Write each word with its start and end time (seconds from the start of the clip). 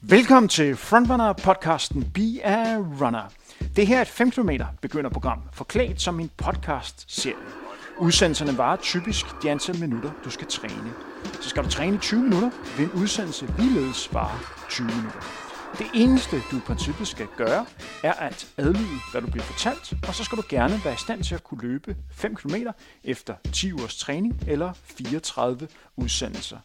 Velkommen 0.00 0.48
til 0.48 0.76
Frontrunner 0.76 1.32
podcasten 1.32 2.10
Be 2.14 2.44
a 2.44 2.76
Runner. 2.76 3.32
Det 3.76 3.86
her 3.86 3.98
er 3.98 4.02
et 4.02 4.08
5 4.08 4.30
km 4.30 4.50
begynderprogram, 4.82 5.42
forklædt 5.52 6.00
som 6.00 6.20
en 6.20 6.30
podcast-serie. 6.36 7.36
Udsendelserne 7.98 8.58
varer 8.58 8.76
typisk 8.76 9.26
de 9.42 9.50
antal 9.50 9.80
minutter, 9.80 10.10
du 10.24 10.30
skal 10.30 10.46
træne. 10.46 10.92
Så 11.40 11.48
skal 11.48 11.64
du 11.64 11.70
træne 11.70 11.96
i 11.96 11.98
20 11.98 12.22
minutter, 12.22 12.50
vil 12.76 12.84
en 12.84 12.92
udsendelse 12.92 13.54
ligeledes 13.58 14.14
vare 14.14 14.38
20 14.68 14.86
minutter. 14.86 15.20
Det 15.78 15.86
eneste, 15.94 16.36
du 16.50 16.56
i 16.56 16.60
princippet 16.60 17.08
skal 17.08 17.26
gøre, 17.36 17.66
er 18.02 18.12
at 18.12 18.46
adlyde, 18.56 19.00
hvad 19.10 19.22
du 19.22 19.30
bliver 19.30 19.44
fortalt, 19.44 19.94
og 20.08 20.14
så 20.14 20.24
skal 20.24 20.38
du 20.38 20.42
gerne 20.48 20.80
være 20.84 20.94
i 20.94 21.02
stand 21.04 21.24
til 21.24 21.34
at 21.34 21.44
kunne 21.44 21.62
løbe 21.62 21.96
5 22.10 22.36
km 22.36 22.54
efter 23.04 23.34
10 23.52 23.72
ugers 23.72 23.96
træning 23.96 24.42
eller 24.46 24.72
34 24.84 25.68
udsendelser. 25.96 26.58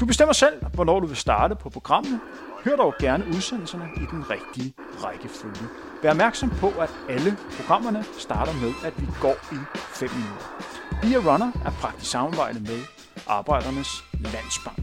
Du 0.00 0.06
bestemmer 0.06 0.32
selv, 0.32 0.66
hvornår 0.74 1.00
du 1.00 1.06
vil 1.06 1.16
starte 1.16 1.56
på 1.56 1.70
programmet. 1.70 2.20
Hør 2.64 2.76
dog 2.76 2.94
gerne 3.00 3.26
udsendelserne 3.26 3.88
i 3.96 4.06
den 4.10 4.30
rigtige 4.30 4.74
rækkefølge. 4.78 5.68
Vær 6.02 6.10
opmærksom 6.10 6.50
på, 6.50 6.68
at 6.68 6.90
alle 7.08 7.36
programmerne 7.56 8.04
starter 8.18 8.52
med, 8.52 8.72
at 8.84 9.00
vi 9.00 9.06
går 9.20 9.36
i 9.56 9.58
5 10.00 10.10
minutter. 10.10 10.46
Be 11.02 11.08
a 11.18 11.32
Runner 11.32 11.52
er 11.66 11.70
praktisk 11.70 12.10
samarbejde 12.10 12.60
med 12.60 12.80
Arbejdernes 13.26 13.92
Landsbank. 14.32 14.78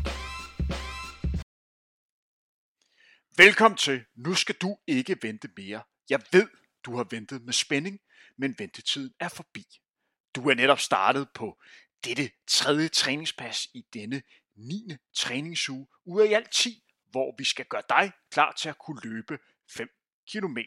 Velkommen 3.37 3.77
til. 3.77 4.03
Nu 4.15 4.33
skal 4.33 4.55
du 4.61 4.77
ikke 4.87 5.17
vente 5.21 5.49
mere. 5.57 5.81
Jeg 6.09 6.21
ved, 6.31 6.47
du 6.85 6.95
har 6.97 7.07
ventet 7.11 7.45
med 7.45 7.53
spænding, 7.53 7.99
men 8.37 8.55
ventetiden 8.59 9.11
er 9.19 9.29
forbi. 9.29 9.65
Du 10.35 10.49
er 10.49 10.55
netop 10.55 10.79
startet 10.79 11.27
på 11.33 11.57
dette 12.05 12.29
tredje 12.47 12.87
træningspas 12.87 13.67
i 13.73 13.83
denne 13.93 14.21
9. 14.55 14.97
træningsuge 15.13 15.87
ud 16.05 16.21
af 16.21 16.27
i 16.27 16.33
alt 16.33 16.51
10, 16.51 16.83
hvor 17.11 17.35
vi 17.37 17.43
skal 17.43 17.65
gøre 17.65 17.83
dig 17.89 18.11
klar 18.31 18.51
til 18.51 18.69
at 18.69 18.77
kunne 18.77 19.01
løbe 19.03 19.39
5 19.69 19.89
km. 20.31 20.57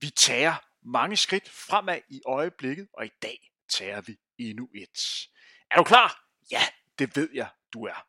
Vi 0.00 0.10
tager 0.10 0.54
mange 0.82 1.16
skridt 1.16 1.48
fremad 1.48 2.00
i 2.08 2.20
øjeblikket, 2.26 2.88
og 2.92 3.06
i 3.06 3.10
dag 3.22 3.52
tager 3.68 4.00
vi 4.00 4.16
endnu 4.38 4.68
et. 4.74 5.28
Er 5.70 5.76
du 5.76 5.84
klar? 5.84 6.24
Ja, 6.50 6.62
det 6.98 7.16
ved 7.16 7.30
jeg, 7.34 7.50
du 7.72 7.84
er. 7.84 8.06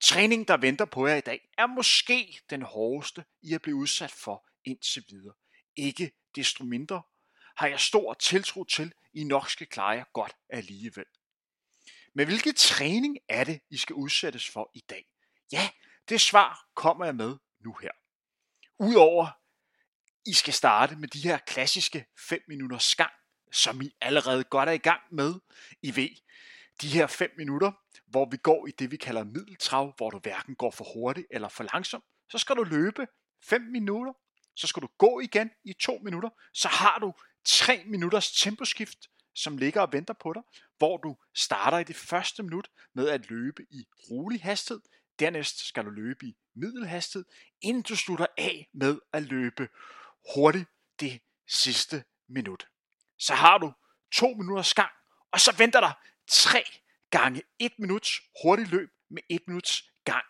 Træningen, 0.00 0.48
der 0.48 0.56
venter 0.56 0.84
på 0.84 1.06
jer 1.06 1.16
i 1.16 1.20
dag, 1.20 1.48
er 1.58 1.66
måske 1.66 2.40
den 2.50 2.62
hårdeste, 2.62 3.24
I 3.42 3.52
er 3.52 3.58
blevet 3.58 3.78
udsat 3.78 4.10
for 4.10 4.46
indtil 4.64 5.04
videre. 5.08 5.34
Ikke 5.76 6.12
desto 6.34 6.64
mindre 6.64 7.02
har 7.56 7.66
jeg 7.66 7.80
stor 7.80 8.14
tiltro 8.14 8.64
til, 8.64 8.94
I 9.12 9.24
nok 9.24 9.50
skal 9.50 9.66
klare 9.66 9.90
jer 9.90 10.04
godt 10.12 10.36
alligevel. 10.48 11.04
Men 12.14 12.26
hvilken 12.26 12.54
træning 12.54 13.18
er 13.28 13.44
det, 13.44 13.60
I 13.70 13.76
skal 13.76 13.94
udsættes 13.94 14.48
for 14.48 14.70
i 14.74 14.84
dag? 14.90 15.04
Ja, 15.52 15.70
det 16.08 16.20
svar 16.20 16.68
kommer 16.74 17.04
jeg 17.04 17.14
med 17.14 17.36
nu 17.64 17.76
her. 17.82 17.90
Udover, 18.78 19.26
I 20.26 20.32
skal 20.32 20.54
starte 20.54 20.96
med 20.96 21.08
de 21.08 21.22
her 21.22 21.38
klassiske 21.38 22.06
5 22.28 22.40
minutters 22.48 22.84
skang, 22.84 23.12
som 23.52 23.82
I 23.82 23.90
allerede 24.00 24.44
godt 24.44 24.68
er 24.68 24.72
i 24.72 24.78
gang 24.78 25.00
med. 25.12 25.34
I 25.82 25.90
V. 25.90 26.08
de 26.82 26.88
her 26.88 27.06
5 27.06 27.30
minutter, 27.36 27.72
hvor 28.06 28.28
vi 28.30 28.36
går 28.36 28.66
i 28.66 28.70
det, 28.70 28.90
vi 28.90 28.96
kalder 28.96 29.24
middeltrav, 29.24 29.94
hvor 29.96 30.10
du 30.10 30.18
hverken 30.18 30.54
går 30.54 30.70
for 30.70 30.84
hurtigt 30.94 31.26
eller 31.30 31.48
for 31.48 31.64
langsomt, 31.72 32.04
så 32.30 32.38
skal 32.38 32.56
du 32.56 32.62
løbe 32.62 33.06
5 33.44 33.62
minutter, 33.62 34.12
så 34.56 34.66
skal 34.66 34.82
du 34.82 34.88
gå 34.98 35.20
igen 35.20 35.50
i 35.64 35.72
2 35.72 35.98
minutter, 36.04 36.30
så 36.54 36.68
har 36.68 36.98
du 36.98 37.12
3 37.44 37.82
minutters 37.86 38.32
temposkift, 38.32 38.98
som 39.34 39.58
ligger 39.58 39.80
og 39.80 39.92
venter 39.92 40.14
på 40.14 40.32
dig, 40.32 40.42
hvor 40.82 40.96
du 40.96 41.16
starter 41.34 41.78
i 41.78 41.84
det 41.84 41.96
første 41.96 42.42
minut 42.42 42.68
med 42.94 43.08
at 43.08 43.30
løbe 43.30 43.62
i 43.70 43.86
rolig 44.10 44.42
hastighed, 44.42 44.82
dernæst 45.18 45.66
skal 45.66 45.84
du 45.84 45.90
løbe 45.90 46.26
i 46.26 46.36
middelhastighed, 46.54 47.24
inden 47.60 47.82
du 47.82 47.96
slutter 47.96 48.26
af 48.38 48.68
med 48.72 48.98
at 49.12 49.22
løbe 49.22 49.68
hurtigt 50.34 50.68
det 51.00 51.20
sidste 51.48 52.04
minut. 52.28 52.68
Så 53.18 53.34
har 53.34 53.58
du 53.58 53.72
to 54.12 54.28
minutters 54.28 54.74
gang, 54.74 54.90
og 55.32 55.40
så 55.40 55.54
venter 55.58 55.80
der 55.80 55.92
tre 56.28 56.64
gange 57.10 57.42
et 57.58 57.72
minuts 57.78 58.20
hurtigt 58.42 58.70
løb 58.70 58.90
med 59.10 59.22
et 59.28 59.42
minuts 59.46 59.82
gang 60.04 60.24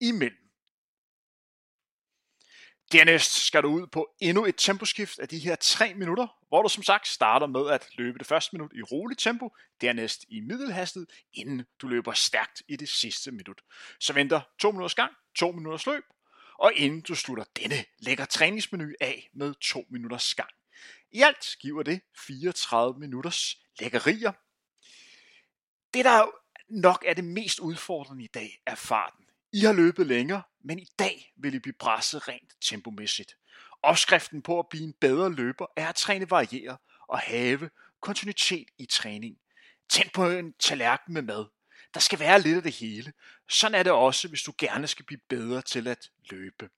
imellem. 0.00 0.45
Dernæst 2.92 3.46
skal 3.46 3.62
du 3.62 3.68
ud 3.68 3.86
på 3.86 4.08
endnu 4.20 4.44
et 4.44 4.54
temposkift 4.58 5.18
af 5.18 5.28
de 5.28 5.38
her 5.38 5.56
3 5.56 5.94
minutter, 5.94 6.26
hvor 6.48 6.62
du 6.62 6.68
som 6.68 6.82
sagt 6.82 7.08
starter 7.08 7.46
med 7.46 7.70
at 7.70 7.88
løbe 7.92 8.18
det 8.18 8.26
første 8.26 8.56
minut 8.56 8.72
i 8.74 8.82
roligt 8.82 9.20
tempo, 9.20 9.56
dernæst 9.80 10.24
i 10.28 10.40
middelhastighed, 10.40 11.06
inden 11.34 11.66
du 11.82 11.88
løber 11.88 12.12
stærkt 12.12 12.62
i 12.68 12.76
det 12.76 12.88
sidste 12.88 13.30
minut. 13.30 13.62
Så 14.00 14.12
venter 14.12 14.40
2 14.58 14.70
minutters 14.70 14.94
gang, 14.94 15.12
2 15.36 15.52
minutters 15.52 15.86
løb, 15.86 16.04
og 16.58 16.72
inden 16.74 17.00
du 17.00 17.14
slutter 17.14 17.44
denne 17.56 17.84
lækker 17.98 18.24
træningsmenu 18.24 18.88
af 19.00 19.30
med 19.32 19.54
2 19.54 19.86
minutters 19.90 20.34
gang. 20.34 20.50
I 21.12 21.22
alt 21.22 21.56
giver 21.60 21.82
det 21.82 22.00
34 22.26 22.98
minutters 22.98 23.56
lækkerier. 23.80 24.32
Det 25.94 26.04
der 26.04 26.26
nok 26.68 27.04
er 27.06 27.14
det 27.14 27.24
mest 27.24 27.58
udfordrende 27.58 28.24
i 28.24 28.26
dag 28.26 28.62
er 28.66 28.74
farten. 28.74 29.25
I 29.52 29.60
har 29.60 29.72
løbet 29.72 30.06
længere, 30.06 30.42
men 30.64 30.78
i 30.78 30.88
dag 30.98 31.32
vil 31.36 31.54
I 31.54 31.58
blive 31.58 31.72
presset 31.72 32.28
rent 32.28 32.52
tempomæssigt. 32.60 33.36
Opskriften 33.82 34.42
på 34.42 34.58
at 34.58 34.68
blive 34.68 34.84
en 34.84 34.92
bedre 34.92 35.32
løber 35.32 35.66
er 35.76 35.88
at 35.88 35.94
træne 35.94 36.30
varieret 36.30 36.78
og 37.08 37.18
have 37.18 37.70
kontinuitet 38.00 38.68
i 38.78 38.86
træning. 38.86 39.38
Tænd 39.88 40.10
på 40.10 40.30
en 40.30 40.52
tallerken 40.52 41.14
med 41.14 41.22
mad. 41.22 41.46
Der 41.94 42.00
skal 42.00 42.18
være 42.18 42.40
lidt 42.40 42.56
af 42.56 42.62
det 42.62 42.72
hele. 42.72 43.12
Sådan 43.48 43.74
er 43.74 43.82
det 43.82 43.92
også, 43.92 44.28
hvis 44.28 44.42
du 44.42 44.52
gerne 44.58 44.86
skal 44.86 45.04
blive 45.04 45.20
bedre 45.28 45.62
til 45.62 45.88
at 45.88 46.10
løbe. 46.30 46.68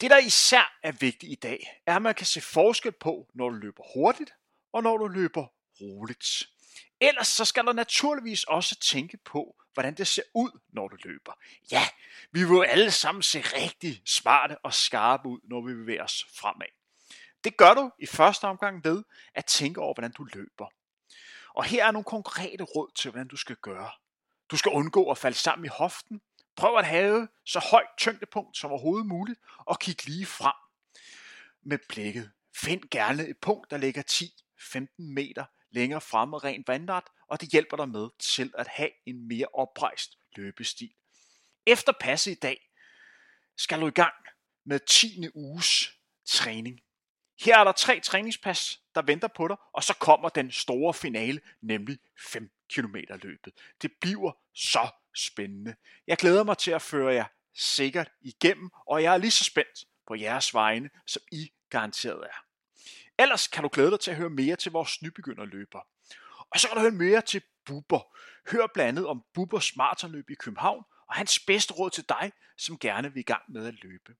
Det, 0.00 0.10
der 0.10 0.18
især 0.18 0.78
er 0.82 0.92
vigtigt 0.92 1.32
i 1.32 1.34
dag, 1.34 1.82
er, 1.86 1.96
at 1.96 2.02
man 2.02 2.14
kan 2.14 2.26
se 2.26 2.40
forskel 2.40 2.92
på, 2.92 3.30
når 3.34 3.48
du 3.48 3.56
løber 3.56 3.82
hurtigt 3.94 4.30
og 4.72 4.82
når 4.82 4.96
du 4.96 5.06
løber 5.06 5.46
roligt. 5.80 6.48
Ellers 7.00 7.28
så 7.28 7.44
skal 7.44 7.64
du 7.64 7.72
naturligvis 7.72 8.44
også 8.44 8.74
tænke 8.74 9.16
på, 9.16 9.56
hvordan 9.74 9.94
det 9.94 10.06
ser 10.06 10.22
ud, 10.34 10.60
når 10.68 10.88
du 10.88 10.96
løber. 11.04 11.32
Ja, 11.72 11.88
vi 12.32 12.40
vil 12.44 12.50
jo 12.50 12.62
alle 12.62 12.90
sammen 12.90 13.22
se 13.22 13.40
rigtig 13.40 14.02
smarte 14.06 14.58
og 14.58 14.74
skarpe 14.74 15.28
ud, 15.28 15.40
når 15.44 15.60
vi 15.60 15.74
bevæger 15.74 16.04
os 16.04 16.26
fremad. 16.34 16.66
Det 17.44 17.56
gør 17.56 17.74
du 17.74 17.90
i 17.98 18.06
første 18.06 18.44
omgang 18.44 18.84
ved 18.84 19.04
at 19.34 19.44
tænke 19.44 19.80
over, 19.80 19.94
hvordan 19.94 20.12
du 20.12 20.24
løber. 20.24 20.66
Og 21.54 21.64
her 21.64 21.86
er 21.86 21.90
nogle 21.90 22.04
konkrete 22.04 22.64
råd 22.64 22.90
til, 22.94 23.10
hvordan 23.10 23.28
du 23.28 23.36
skal 23.36 23.56
gøre. 23.56 23.90
Du 24.50 24.56
skal 24.56 24.72
undgå 24.72 25.10
at 25.10 25.18
falde 25.18 25.38
sammen 25.38 25.64
i 25.64 25.68
hoften. 25.68 26.20
Prøv 26.56 26.76
at 26.76 26.86
have 26.86 27.28
så 27.44 27.58
højt 27.70 27.88
tyngdepunkt 27.98 28.56
som 28.56 28.70
overhovedet 28.70 29.06
muligt, 29.06 29.40
og 29.58 29.78
kig 29.78 30.06
lige 30.06 30.26
frem 30.26 30.52
med 31.62 31.78
blikket. 31.88 32.30
Find 32.56 32.82
gerne 32.90 33.28
et 33.28 33.38
punkt, 33.38 33.70
der 33.70 33.76
ligger 33.76 34.02
10-15 34.02 34.86
meter 34.98 35.44
længere 35.74 36.00
fremme 36.00 36.38
rent 36.38 36.68
vandret, 36.68 37.04
og 37.28 37.40
det 37.40 37.48
hjælper 37.48 37.76
dig 37.76 37.88
med 37.88 38.08
til 38.18 38.52
at 38.58 38.68
have 38.68 38.90
en 39.06 39.28
mere 39.28 39.46
oprejst 39.54 40.18
løbestil. 40.36 40.94
Efter 41.66 41.92
passe 42.00 42.32
i 42.32 42.34
dag 42.34 42.70
skal 43.56 43.80
du 43.80 43.86
i 43.86 43.90
gang 43.90 44.14
med 44.64 44.80
10. 44.80 45.28
uges 45.34 45.90
træning. 46.26 46.80
Her 47.40 47.58
er 47.58 47.64
der 47.64 47.72
tre 47.72 48.00
træningspas, 48.00 48.80
der 48.94 49.02
venter 49.02 49.28
på 49.28 49.48
dig, 49.48 49.56
og 49.72 49.84
så 49.84 49.94
kommer 49.94 50.28
den 50.28 50.52
store 50.52 50.94
finale, 50.94 51.40
nemlig 51.60 51.98
5 52.18 52.50
km 52.74 52.96
løbet. 53.22 53.52
Det 53.82 53.92
bliver 54.00 54.32
så 54.54 54.88
spændende. 55.14 55.74
Jeg 56.06 56.16
glæder 56.16 56.44
mig 56.44 56.58
til 56.58 56.70
at 56.70 56.82
føre 56.82 57.14
jer 57.14 57.26
sikkert 57.54 58.10
igennem, 58.20 58.70
og 58.86 59.02
jeg 59.02 59.14
er 59.14 59.18
lige 59.18 59.30
så 59.30 59.44
spændt 59.44 59.84
på 60.06 60.14
jeres 60.14 60.54
vegne, 60.54 60.90
som 61.06 61.22
I 61.32 61.52
garanteret 61.70 62.24
er. 62.24 62.43
Ellers 63.18 63.46
kan 63.48 63.62
du 63.62 63.70
glæde 63.72 63.90
dig 63.90 64.00
til 64.00 64.10
at 64.10 64.16
høre 64.16 64.30
mere 64.30 64.56
til 64.56 64.72
vores 64.72 65.02
nybegynderløber. 65.02 65.80
Og 66.50 66.60
så 66.60 66.68
kan 66.68 66.76
du 66.76 66.80
høre 66.80 66.90
mere 66.90 67.20
til 67.20 67.42
Bubber. 67.64 68.16
Hør 68.52 68.66
blandt 68.74 68.88
andet 68.88 69.06
om 69.06 69.24
Bubbers 69.34 69.76
maratonløb 69.76 70.30
i 70.30 70.34
København, 70.34 70.84
og 71.08 71.14
hans 71.14 71.38
bedste 71.38 71.74
råd 71.74 71.90
til 71.90 72.04
dig, 72.08 72.32
som 72.56 72.78
gerne 72.78 73.12
vil 73.12 73.20
i 73.20 73.22
gang 73.22 73.42
med 73.48 73.66
at 73.66 73.74
løbe. 73.82 74.14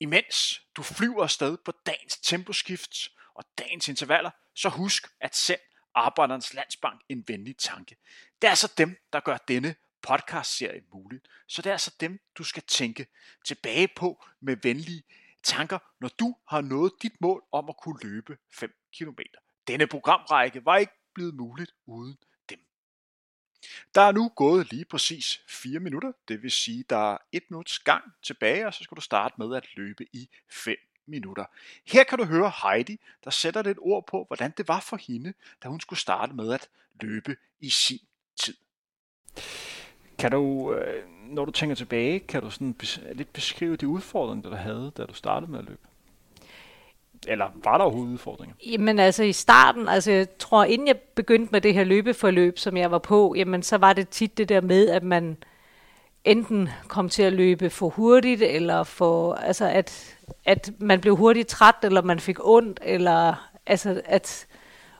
Imens 0.00 0.62
du 0.76 0.82
flyver 0.82 1.22
afsted 1.22 1.56
på 1.64 1.72
dagens 1.86 2.18
temposkift 2.18 3.10
og 3.34 3.44
dagens 3.58 3.88
intervaller, 3.88 4.30
så 4.54 4.68
husk 4.68 5.06
at 5.20 5.36
send 5.36 5.60
Arbejderens 5.94 6.54
Landsbank 6.54 7.00
en 7.08 7.24
venlig 7.28 7.56
tanke. 7.56 7.96
Det 8.42 8.46
er 8.46 8.50
altså 8.50 8.72
dem, 8.78 8.96
der 9.12 9.20
gør 9.20 9.36
denne 9.36 9.74
podcast-serie 10.02 10.82
mulig. 10.92 11.20
Så 11.48 11.62
det 11.62 11.70
er 11.70 11.74
altså 11.74 11.94
dem, 12.00 12.20
du 12.38 12.44
skal 12.44 12.62
tænke 12.62 13.06
tilbage 13.44 13.88
på 13.96 14.24
med 14.40 14.56
venlige 14.62 15.02
tanker, 15.42 15.78
når 16.00 16.08
du 16.08 16.36
har 16.48 16.60
nået 16.60 16.92
dit 17.02 17.20
mål 17.20 17.44
om 17.52 17.68
at 17.68 17.76
kunne 17.76 17.98
løbe 18.02 18.38
5 18.50 18.74
km. 18.98 19.18
Denne 19.68 19.86
programrække 19.86 20.64
var 20.64 20.76
ikke 20.76 20.92
blevet 21.14 21.34
muligt 21.34 21.74
uden 21.86 22.18
dem. 22.50 22.58
Der 23.94 24.00
er 24.00 24.12
nu 24.12 24.28
gået 24.28 24.72
lige 24.72 24.84
præcis 24.84 25.44
4 25.48 25.80
minutter, 25.80 26.12
det 26.28 26.42
vil 26.42 26.50
sige, 26.50 26.84
der 26.90 27.12
er 27.12 27.18
1 27.32 27.42
minuts 27.50 27.78
gang 27.78 28.04
tilbage, 28.22 28.66
og 28.66 28.74
så 28.74 28.84
skal 28.84 28.96
du 28.96 29.00
starte 29.00 29.34
med 29.38 29.56
at 29.56 29.76
løbe 29.76 30.06
i 30.12 30.28
5 30.50 30.76
minutter. 31.06 31.44
Her 31.86 32.04
kan 32.04 32.18
du 32.18 32.24
høre 32.24 32.52
Heidi, 32.62 32.98
der 33.24 33.30
sætter 33.30 33.62
lidt 33.62 33.78
ord 33.80 34.06
på, 34.06 34.24
hvordan 34.26 34.54
det 34.56 34.68
var 34.68 34.80
for 34.80 34.96
hende, 34.96 35.34
da 35.62 35.68
hun 35.68 35.80
skulle 35.80 36.00
starte 36.00 36.32
med 36.32 36.52
at 36.52 36.68
løbe 37.00 37.36
i 37.60 37.70
sin 37.70 38.00
tid. 38.36 38.56
Kan 40.18 40.30
du 40.30 40.74
øh, 40.74 41.11
når 41.32 41.44
du 41.44 41.50
tænker 41.50 41.76
tilbage, 41.76 42.18
kan 42.18 42.42
du 42.42 42.50
sådan 42.50 42.76
lidt 43.12 43.32
beskrive 43.32 43.76
de 43.76 43.88
udfordringer, 43.88 44.50
du 44.50 44.56
havde, 44.56 44.92
da 44.96 45.04
du 45.04 45.14
startede 45.14 45.50
med 45.50 45.58
at 45.58 45.64
løbe? 45.64 45.80
Eller 47.28 47.46
var 47.64 47.78
der 47.78 47.84
overhovedet 47.84 48.12
udfordringer? 48.12 48.54
Jamen 48.66 48.98
altså 48.98 49.22
i 49.22 49.32
starten, 49.32 49.88
altså 49.88 50.10
jeg 50.10 50.38
tror 50.38 50.64
inden 50.64 50.88
jeg 50.88 50.96
begyndte 50.96 51.52
med 51.52 51.60
det 51.60 51.74
her 51.74 51.84
løbeforløb, 51.84 52.58
som 52.58 52.76
jeg 52.76 52.90
var 52.90 52.98
på, 52.98 53.34
jamen 53.36 53.62
så 53.62 53.78
var 53.78 53.92
det 53.92 54.08
tit 54.08 54.38
det 54.38 54.48
der 54.48 54.60
med, 54.60 54.88
at 54.88 55.02
man 55.02 55.36
enten 56.24 56.68
kom 56.88 57.08
til 57.08 57.22
at 57.22 57.32
løbe 57.32 57.70
for 57.70 57.88
hurtigt, 57.88 58.42
eller 58.42 58.82
for, 58.82 59.34
altså 59.34 59.68
at, 59.68 60.16
at 60.44 60.70
man 60.78 61.00
blev 61.00 61.16
hurtigt 61.16 61.48
træt, 61.48 61.74
eller 61.82 62.02
man 62.02 62.20
fik 62.20 62.36
ondt, 62.40 62.80
eller 62.82 63.48
altså 63.66 64.00
at 64.04 64.46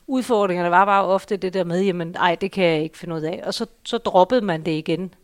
udfordringerne 0.06 0.70
var 0.70 0.84
bare 0.84 1.04
ofte 1.04 1.36
det 1.36 1.54
der 1.54 1.64
med, 1.64 1.82
jamen 1.82 2.14
ej, 2.14 2.34
det 2.34 2.52
kan 2.52 2.64
jeg 2.64 2.82
ikke 2.82 2.98
finde 2.98 3.14
ud 3.14 3.20
af. 3.20 3.42
Og 3.44 3.54
så, 3.54 3.66
så 3.84 3.98
droppede 3.98 4.40
man 4.40 4.64
det 4.64 4.72
igen. 4.72 5.14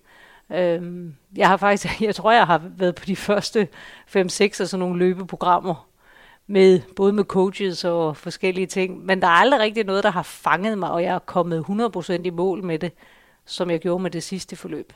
Øhm, 0.52 1.14
jeg 1.36 1.48
har 1.48 1.56
faktisk, 1.56 2.00
jeg 2.00 2.14
tror, 2.14 2.32
jeg 2.32 2.46
har 2.46 2.62
været 2.76 2.94
på 2.94 3.04
de 3.04 3.16
første 3.16 3.68
5-6 4.06 4.16
af 4.16 4.28
sådan 4.52 4.78
nogle 4.78 4.98
løbeprogrammer, 4.98 5.88
med 6.46 6.80
både 6.96 7.12
med 7.12 7.24
coaches 7.24 7.84
og 7.84 8.16
forskellige 8.16 8.66
ting. 8.66 9.04
Men 9.04 9.22
der 9.22 9.28
er 9.28 9.32
aldrig 9.32 9.60
rigtig 9.60 9.84
noget, 9.84 10.04
der 10.04 10.10
har 10.10 10.22
fanget 10.22 10.78
mig, 10.78 10.90
og 10.90 11.02
jeg 11.02 11.14
er 11.14 11.18
kommet 11.18 11.64
100% 11.68 12.12
i 12.12 12.30
mål 12.30 12.64
med 12.64 12.78
det, 12.78 12.92
som 13.46 13.70
jeg 13.70 13.80
gjorde 13.80 14.02
med 14.02 14.10
det 14.10 14.22
sidste 14.22 14.56
forløb. 14.56 14.92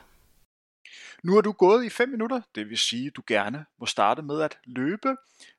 Nu 1.22 1.36
er 1.36 1.40
du 1.40 1.52
gået 1.52 1.84
i 1.84 1.88
5 1.88 2.08
minutter, 2.08 2.40
det 2.54 2.68
vil 2.68 2.78
sige, 2.78 3.06
at 3.06 3.16
du 3.16 3.22
gerne 3.26 3.64
må 3.80 3.86
starte 3.86 4.22
med 4.22 4.40
at 4.40 4.58
løbe. 4.64 5.16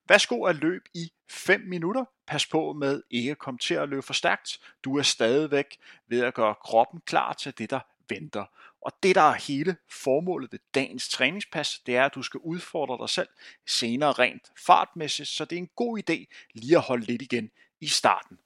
Værsgo 0.10 0.44
at 0.44 0.56
løb 0.56 0.82
i 0.94 1.12
5 1.30 1.62
minutter. 1.62 2.06
Pas 2.28 2.46
på 2.46 2.74
med 2.74 3.02
ikke 3.10 3.32
at 3.32 3.38
komme 3.38 3.58
til 3.58 3.74
at 3.74 3.90
løbe 3.90 4.02
for 4.02 4.14
stærkt. 4.14 4.60
Du 4.84 4.98
er 4.98 5.02
stadigvæk 5.02 5.78
ved 6.08 6.22
at 6.22 6.34
gøre 6.34 6.56
kroppen 6.56 7.02
klar 7.06 7.34
til 7.34 7.58
det, 7.58 7.70
der 7.70 7.80
venter. 8.10 8.46
Og 8.84 8.92
det, 9.04 9.16
der 9.16 9.22
er 9.22 9.34
hele 9.34 9.76
formålet 9.90 10.52
ved 10.52 10.60
dagens 10.74 11.10
træningspas, 11.10 11.80
det 11.86 11.96
er, 11.96 12.06
at 12.06 12.16
du 12.16 12.24
skal 12.24 12.40
udfordre 12.44 12.98
dig 13.04 13.10
selv 13.10 13.30
senere 13.68 14.12
rent 14.12 14.52
fartmæssigt, 14.66 15.30
så 15.30 15.46
det 15.46 15.56
er 15.56 15.60
en 15.60 15.70
god 15.76 16.00
idé 16.00 16.26
lige 16.54 16.76
at 16.76 16.82
holde 16.82 17.06
lidt 17.06 17.22
igen 17.22 17.52
i 17.80 17.88
starten. 17.88 18.40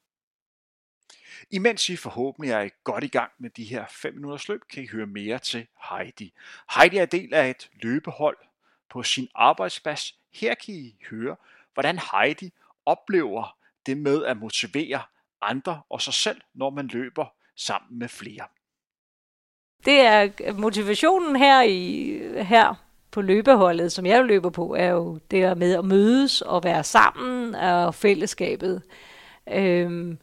Imens 1.51 1.89
I 1.89 1.95
forhåbentlig 1.95 2.51
er 2.51 2.69
godt 2.83 3.03
i 3.03 3.07
gang 3.07 3.31
med 3.37 3.49
de 3.49 3.63
her 3.63 3.85
5 3.89 4.13
minutters 4.13 4.47
løb, 4.47 4.61
kan 4.69 4.83
I 4.83 4.87
høre 4.87 5.05
mere 5.05 5.39
til 5.39 5.67
Heidi. 5.89 6.33
Heidi 6.75 6.97
er 6.97 7.05
del 7.05 7.33
af 7.33 7.49
et 7.49 7.69
løbehold 7.73 8.37
på 8.89 9.03
sin 9.03 9.29
arbejdsplads. 9.35 10.15
Her 10.33 10.55
kan 10.55 10.73
I 10.73 10.95
høre, 11.09 11.35
hvordan 11.73 11.99
Heidi 12.11 12.53
oplever 12.85 13.57
det 13.85 13.97
med 13.97 14.25
at 14.25 14.37
motivere 14.37 15.03
andre 15.41 15.81
og 15.89 16.01
sig 16.01 16.13
selv, 16.13 16.41
når 16.53 16.69
man 16.69 16.87
løber 16.87 17.25
sammen 17.55 17.99
med 17.99 18.09
flere. 18.09 18.47
Det 19.87 19.99
er 19.99 20.27
motivationen 20.57 21.35
her 21.35 21.61
i 21.61 22.13
her 22.37 22.73
på 23.11 23.21
løbeholdet, 23.21 23.91
som 23.91 24.05
jeg 24.05 24.25
løber 24.25 24.49
på, 24.49 24.75
er 24.75 24.89
jo 24.89 25.19
det 25.31 25.43
der 25.43 25.55
med 25.55 25.73
at 25.73 25.85
mødes 25.85 26.41
og 26.41 26.63
være 26.63 26.83
sammen 26.83 27.55
og 27.55 27.95
fællesskabet. 27.95 28.81
Øhm, 29.53 30.17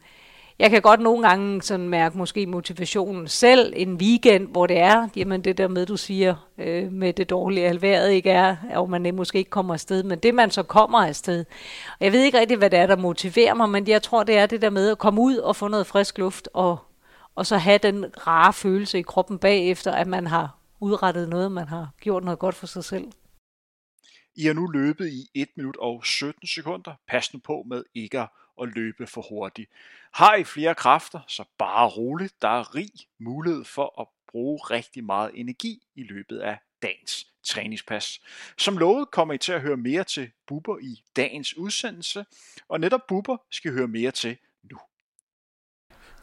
jeg 0.59 0.69
kan 0.69 0.81
godt 0.81 0.99
nogle 0.99 1.27
gange 1.27 1.61
sådan 1.61 1.89
mærke 1.89 2.17
måske 2.17 2.45
motivationen 2.45 3.27
selv 3.27 3.73
en 3.75 3.93
weekend, 3.93 4.47
hvor 4.47 4.67
det 4.67 4.77
er, 4.77 5.07
jamen 5.15 5.41
det 5.41 5.57
der 5.57 5.67
med, 5.67 5.85
du 5.85 5.97
siger, 5.97 6.35
øh, 6.57 6.91
med 6.91 7.13
det 7.13 7.29
dårlige 7.29 7.67
alværet 7.67 8.11
ikke 8.11 8.29
er, 8.29 8.55
og 8.75 8.89
man 8.89 9.15
måske 9.15 9.37
ikke 9.37 9.49
kommer 9.49 9.73
afsted, 9.73 10.03
men 10.03 10.19
det 10.19 10.35
man 10.35 10.51
så 10.51 10.63
kommer 10.63 11.07
afsted. 11.07 11.45
Og 11.99 12.05
jeg 12.05 12.11
ved 12.11 12.23
ikke 12.23 12.39
rigtig, 12.39 12.57
hvad 12.57 12.69
det 12.69 12.79
er, 12.79 12.87
der 12.87 12.95
motiverer 12.95 13.53
mig, 13.53 13.69
men 13.69 13.87
jeg 13.87 14.01
tror, 14.01 14.23
det 14.23 14.37
er 14.37 14.45
det 14.45 14.61
der 14.61 14.69
med 14.69 14.89
at 14.89 14.97
komme 14.97 15.21
ud 15.21 15.37
og 15.37 15.55
få 15.55 15.67
noget 15.67 15.87
frisk 15.87 16.17
luft, 16.17 16.49
og, 16.53 16.77
og 17.35 17.45
så 17.45 17.57
have 17.57 17.77
den 17.77 18.27
rare 18.27 18.53
følelse 18.53 18.99
i 18.99 19.01
kroppen 19.01 19.39
bagefter, 19.39 19.91
at 19.91 20.07
man 20.07 20.27
har 20.27 20.59
udrettet 20.79 21.29
noget, 21.29 21.51
man 21.51 21.67
har 21.67 21.89
gjort 21.99 22.23
noget 22.23 22.39
godt 22.39 22.55
for 22.55 22.67
sig 22.67 22.83
selv. 22.83 23.11
I 24.35 24.45
har 24.45 24.53
nu 24.53 24.67
løbet 24.67 25.07
i 25.07 25.29
1 25.33 25.49
minut 25.55 25.77
og 25.77 26.05
17 26.05 26.47
sekunder. 26.47 26.93
Pas 27.07 27.33
nu 27.33 27.39
på 27.39 27.63
med 27.67 27.83
ikke 27.93 28.19
at 28.61 28.69
løbe 28.75 29.07
for 29.07 29.25
hurtigt. 29.29 29.69
Har 30.13 30.35
I 30.35 30.43
flere 30.43 30.75
kræfter, 30.75 31.19
så 31.27 31.43
bare 31.57 31.87
roligt. 31.87 32.41
Der 32.41 32.47
er 32.47 32.75
rig 32.75 32.91
mulighed 33.19 33.63
for 33.63 34.01
at 34.01 34.07
bruge 34.31 34.59
rigtig 34.63 35.03
meget 35.03 35.31
energi 35.33 35.87
i 35.95 36.03
løbet 36.03 36.39
af 36.39 36.57
dagens 36.81 37.27
træningspas. 37.43 38.21
Som 38.57 38.77
lovet 38.77 39.11
kommer 39.11 39.33
I 39.33 39.37
til 39.37 39.51
at 39.51 39.61
høre 39.61 39.77
mere 39.77 40.03
til 40.03 40.31
Bubber 40.47 40.77
i 40.79 41.03
dagens 41.15 41.57
udsendelse, 41.57 42.25
og 42.67 42.79
netop 42.79 43.07
Bubber 43.07 43.37
skal 43.51 43.71
høre 43.71 43.87
mere 43.87 44.11
til. 44.11 44.37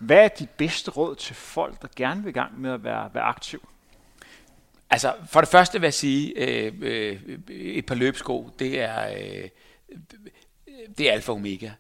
Hvad 0.03 0.25
er 0.25 0.29
dit 0.29 0.51
bedste 0.51 0.91
råd 0.91 1.17
til 1.17 1.35
folk, 1.35 1.83
der 1.83 1.89
gerne 1.97 2.23
vil 2.23 2.31
i 2.31 2.33
gang 2.33 2.61
med 2.61 2.73
at 2.73 2.85
være, 2.85 3.11
være 3.15 3.25
aktiv? 3.25 3.69
Altså, 4.91 5.15
for 5.27 5.41
det 5.41 5.49
første 5.49 5.81
vil 5.81 5.87
jeg 5.87 5.95
sige, 5.95 6.33
øh, 6.37 6.73
øh, 6.81 7.23
et 7.49 7.87
par 7.87 7.95
løbsko, 7.95 8.51
det 8.59 8.81
er, 8.81 9.09
øh, 9.09 9.49
det 10.99 11.09
er 11.09 11.13
alfa 11.13 11.33
og 11.33 11.37
omega. 11.37 11.71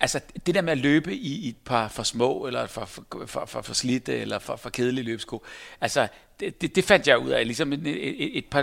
Altså, 0.00 0.20
det 0.46 0.54
der 0.54 0.60
med 0.60 0.72
at 0.72 0.78
løbe 0.78 1.14
i 1.14 1.48
et 1.48 1.56
par 1.64 1.88
for 1.88 2.02
små, 2.02 2.46
eller 2.46 2.66
for, 2.66 2.84
for, 2.84 3.04
for, 3.26 3.44
for, 3.46 3.62
for 3.62 3.74
slidte, 3.74 4.18
eller 4.18 4.38
for, 4.38 4.56
for 4.56 4.70
kedelige 4.70 5.04
løbsko, 5.04 5.44
altså, 5.80 6.08
det, 6.40 6.60
det, 6.60 6.76
det 6.76 6.84
fandt 6.84 7.06
jeg 7.06 7.18
ud 7.18 7.30
af. 7.30 7.46
Ligesom 7.46 7.72
et, 7.72 7.86
et, 7.86 8.38
et 8.38 8.44
par, 8.50 8.62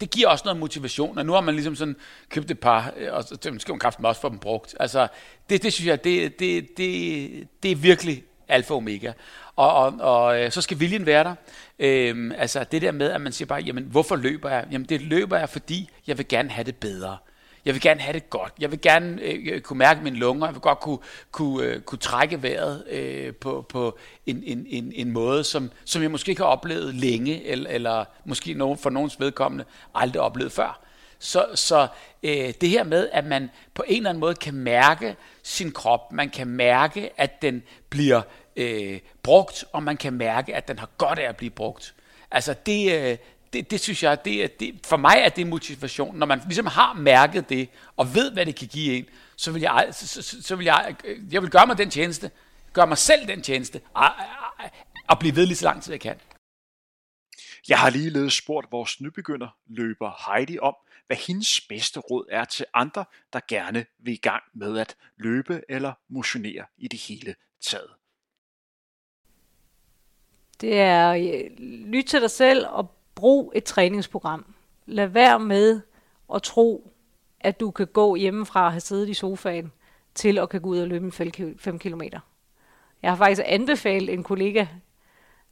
det 0.00 0.10
giver 0.10 0.28
også 0.28 0.44
noget 0.44 0.60
motivation, 0.60 1.18
og 1.18 1.26
nu 1.26 1.32
har 1.32 1.40
man 1.40 1.54
ligesom 1.54 1.76
sådan 1.76 1.96
købt 2.28 2.50
et 2.50 2.58
par, 2.60 2.92
øh, 2.96 3.12
og 3.12 3.24
så 3.24 3.36
skal 3.58 3.72
man 3.72 3.78
kraften 3.78 4.04
også 4.04 4.20
få 4.20 4.28
dem 4.28 4.38
brugt. 4.38 4.74
Altså, 4.80 5.08
det, 5.50 5.62
det 5.62 5.72
synes 5.72 5.86
jeg, 5.86 6.04
det, 6.04 6.38
det, 6.38 6.76
det, 6.76 7.48
det 7.62 7.70
er 7.70 7.76
virkelig 7.76 8.24
alfa 8.48 8.72
og 8.72 8.76
omega. 8.76 9.12
Og, 9.56 9.74
og, 9.74 9.94
og 10.00 10.40
øh, 10.40 10.50
så 10.50 10.60
skal 10.60 10.80
viljen 10.80 11.06
være 11.06 11.24
der. 11.24 11.34
Øhm, 11.78 12.32
altså 12.32 12.64
det 12.64 12.82
der 12.82 12.92
med, 12.92 13.10
at 13.10 13.20
man 13.20 13.32
siger 13.32 13.46
bare, 13.46 13.60
jamen 13.60 13.84
hvorfor 13.84 14.16
løber 14.16 14.50
jeg? 14.50 14.66
Jamen 14.70 14.88
det 14.88 15.00
løber 15.02 15.38
jeg, 15.38 15.48
fordi 15.48 15.90
jeg 16.06 16.18
vil 16.18 16.28
gerne 16.28 16.50
have 16.50 16.64
det 16.64 16.76
bedre. 16.76 17.16
Jeg 17.64 17.74
vil 17.74 17.82
gerne 17.82 18.00
have 18.00 18.12
det 18.12 18.30
godt. 18.30 18.52
Jeg 18.60 18.70
vil 18.70 18.80
gerne 18.80 19.22
øh, 19.22 19.54
øh, 19.54 19.60
kunne 19.60 19.78
mærke 19.78 20.02
mine 20.02 20.16
lunger. 20.16 20.46
Jeg 20.46 20.54
vil 20.54 20.60
godt 20.60 20.80
kunne, 20.80 20.98
kunne, 21.30 21.66
øh, 21.66 21.80
kunne 21.80 21.98
trække 21.98 22.42
vejret 22.42 22.84
øh, 22.90 23.34
på, 23.34 23.66
på 23.68 23.98
en, 24.26 24.42
en, 24.46 24.66
en, 24.68 24.92
en 24.94 25.10
måde, 25.10 25.44
som, 25.44 25.70
som 25.84 26.02
jeg 26.02 26.10
måske 26.10 26.30
ikke 26.30 26.42
har 26.42 26.48
oplevet 26.48 26.94
længe, 26.94 27.44
eller, 27.44 27.70
eller 27.70 28.04
måske 28.24 28.54
nogen, 28.54 28.78
for 28.78 28.90
nogens 28.90 29.20
vedkommende 29.20 29.64
aldrig 29.94 30.22
oplevet 30.22 30.52
før. 30.52 30.80
Så, 31.18 31.46
så 31.54 31.88
øh, 32.22 32.52
det 32.60 32.68
her 32.68 32.84
med, 32.84 33.08
at 33.12 33.26
man 33.26 33.50
på 33.74 33.84
en 33.86 33.96
eller 33.96 34.10
anden 34.10 34.20
måde 34.20 34.34
kan 34.34 34.54
mærke 34.54 35.16
sin 35.42 35.72
krop, 35.72 36.12
man 36.12 36.30
kan 36.30 36.48
mærke, 36.48 37.10
at 37.16 37.42
den 37.42 37.62
bliver 37.90 38.22
øh, 38.56 38.98
brugt, 39.22 39.64
og 39.72 39.82
man 39.82 39.96
kan 39.96 40.12
mærke, 40.12 40.54
at 40.54 40.68
den 40.68 40.78
har 40.78 40.88
godt 40.98 41.18
af 41.18 41.28
at 41.28 41.36
blive 41.36 41.50
brugt. 41.50 41.94
Altså 42.30 42.54
det, 42.66 43.10
øh, 43.10 43.16
det, 43.52 43.70
det 43.70 43.80
synes 43.80 44.02
jeg, 44.02 44.24
det, 44.24 44.60
det, 44.60 44.86
for 44.86 44.96
mig 44.96 45.16
er 45.18 45.28
det 45.28 45.46
motivation. 45.46 46.16
Når 46.18 46.26
man 46.26 46.40
ligesom 46.46 46.66
har 46.66 46.92
mærket 46.92 47.48
det, 47.48 47.68
og 47.96 48.14
ved, 48.14 48.32
hvad 48.32 48.46
det 48.46 48.56
kan 48.56 48.68
give 48.68 48.96
en, 48.96 49.06
så 49.36 49.52
vil 49.52 49.62
jeg, 49.62 49.88
så, 49.92 50.22
så, 50.22 50.42
så 50.42 50.56
vil 50.56 50.64
jeg, 50.64 50.96
jeg 51.30 51.42
vil 51.42 51.50
gøre 51.50 51.66
mig 51.66 51.78
den 51.78 51.90
tjeneste, 51.90 52.30
gøre 52.72 52.86
mig 52.86 52.98
selv 52.98 53.28
den 53.28 53.42
tjeneste, 53.42 53.80
og, 53.94 54.08
og 55.08 55.18
blive 55.18 55.36
ved 55.36 55.46
lige 55.46 55.56
så 55.56 55.64
lang 55.64 55.82
tid 55.82 55.92
jeg 55.92 56.00
kan. 56.00 56.16
Jeg 57.68 57.78
har 57.78 57.90
ligeledes 57.90 58.34
spurgt 58.34 58.72
vores 58.72 59.00
nybegynder 59.00 59.56
løber 59.66 60.30
Heidi 60.30 60.58
om, 60.58 60.74
hvad 61.06 61.16
hendes 61.16 61.60
bedste 61.60 62.00
råd 62.00 62.26
er 62.30 62.44
til 62.44 62.66
andre, 62.74 63.04
der 63.32 63.40
gerne 63.48 63.86
vil 63.98 64.14
i 64.14 64.16
gang 64.16 64.42
med 64.54 64.78
at 64.78 64.96
løbe 65.16 65.62
eller 65.68 65.92
motionere 66.08 66.64
i 66.78 66.88
det 66.88 67.00
hele 67.00 67.34
taget. 67.60 67.90
Det 70.60 70.80
er 70.80 71.10
øh, 71.10 71.58
lyt 71.60 72.04
til 72.04 72.20
dig 72.20 72.30
selv 72.30 72.66
og 72.66 73.01
brug 73.14 73.52
et 73.54 73.64
træningsprogram. 73.64 74.54
Lad 74.86 75.06
være 75.06 75.40
med 75.40 75.80
at 76.34 76.42
tro, 76.42 76.92
at 77.40 77.60
du 77.60 77.70
kan 77.70 77.86
gå 77.86 78.14
hjemmefra 78.14 78.64
og 78.64 78.72
have 78.72 78.80
siddet 78.80 79.08
i 79.08 79.14
sofaen 79.14 79.72
til 80.14 80.38
at 80.38 80.48
kan 80.48 80.60
gå 80.60 80.68
ud 80.68 80.78
og 80.78 80.88
løbe 80.88 81.12
5 81.58 81.78
km. 81.78 82.02
Jeg 83.02 83.10
har 83.10 83.16
faktisk 83.16 83.42
anbefalet 83.46 84.12
en 84.12 84.22
kollega, 84.22 84.66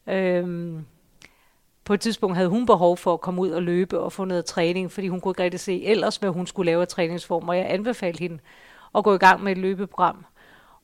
øhm, 0.06 0.86
på 1.84 1.94
et 1.94 2.00
tidspunkt 2.00 2.36
havde 2.36 2.48
hun 2.48 2.66
behov 2.66 2.96
for 2.96 3.14
at 3.14 3.20
komme 3.20 3.40
ud 3.40 3.50
og 3.50 3.62
løbe 3.62 4.00
og 4.00 4.12
få 4.12 4.24
noget 4.24 4.44
træning, 4.44 4.92
fordi 4.92 5.08
hun 5.08 5.20
kunne 5.20 5.30
ikke 5.32 5.42
rigtig 5.42 5.60
se 5.60 5.84
ellers, 5.84 6.16
hvad 6.16 6.30
hun 6.30 6.46
skulle 6.46 6.70
lave 6.70 6.82
af 6.82 6.88
træningsform, 6.88 7.48
og 7.48 7.56
jeg 7.56 7.66
anbefalede 7.68 8.18
hende 8.18 8.38
at 8.94 9.04
gå 9.04 9.14
i 9.14 9.18
gang 9.18 9.42
med 9.42 9.52
et 9.52 9.58
løbeprogram. 9.58 10.24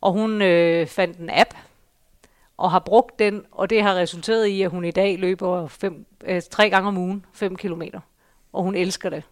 Og 0.00 0.12
hun 0.12 0.42
øh, 0.42 0.86
fandt 0.86 1.18
en 1.18 1.30
app, 1.32 1.54
og 2.56 2.70
har 2.70 2.78
brugt 2.78 3.18
den, 3.18 3.46
og 3.50 3.70
det 3.70 3.82
har 3.82 3.94
resulteret 3.94 4.46
i, 4.46 4.62
at 4.62 4.70
hun 4.70 4.84
i 4.84 4.90
dag 4.90 5.18
løber 5.18 5.68
fem, 5.68 6.06
øh, 6.24 6.42
tre 6.50 6.70
gange 6.70 6.88
om 6.88 6.96
ugen, 6.96 7.26
5 7.32 7.56
kilometer. 7.56 8.00
Og 8.52 8.62
hun 8.62 8.74
elsker 8.74 9.10
det. 9.10 9.22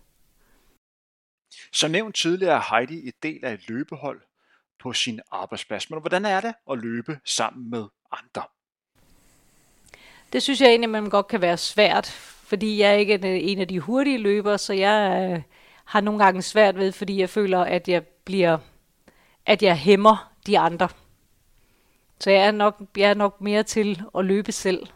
Som 1.73 1.91
nævnt 1.91 2.17
tidligere 2.17 2.57
er 2.57 2.77
Heidi 2.77 3.09
et 3.09 3.23
del 3.23 3.45
af 3.45 3.53
et 3.53 3.69
løbehold 3.69 4.21
på 4.79 4.93
sin 4.93 5.21
arbejdsplads. 5.31 5.91
Men 5.91 6.01
hvordan 6.01 6.25
er 6.25 6.41
det 6.41 6.55
at 6.71 6.79
løbe 6.79 7.19
sammen 7.25 7.71
med 7.71 7.85
andre? 8.13 8.43
Det 10.33 10.43
synes 10.43 10.61
jeg 10.61 10.69
egentlig, 10.69 11.11
godt 11.11 11.29
kan 11.29 11.41
være 11.41 11.57
svært, 11.57 12.07
fordi 12.47 12.79
jeg 12.79 12.91
er 12.91 12.95
ikke 12.95 13.41
en 13.41 13.59
af 13.59 13.69
de 13.69 13.81
hurtige 13.81 14.19
løbere, 14.19 14.59
så 14.59 14.73
jeg 14.73 15.31
øh, 15.33 15.43
har 15.85 16.01
nogle 16.01 16.25
gange 16.25 16.43
svært 16.43 16.77
ved, 16.77 16.93
fordi 16.93 17.21
jeg 17.21 17.31
føler, 17.31 17.61
at 17.61 17.89
jeg 17.89 18.07
bliver, 18.07 18.59
at 19.47 19.63
jeg 19.63 19.77
hæmmer 19.77 20.33
de 20.47 20.59
andre. 20.59 20.89
Så 22.25 22.31
jeg 22.31 22.47
er 22.47 22.51
nok, 22.51 22.83
jeg 22.97 23.11
er 23.11 23.15
nok 23.15 23.41
mere 23.41 23.63
til 23.63 24.03
at 24.19 24.25
løbe 24.25 24.53
selv. 24.53 24.87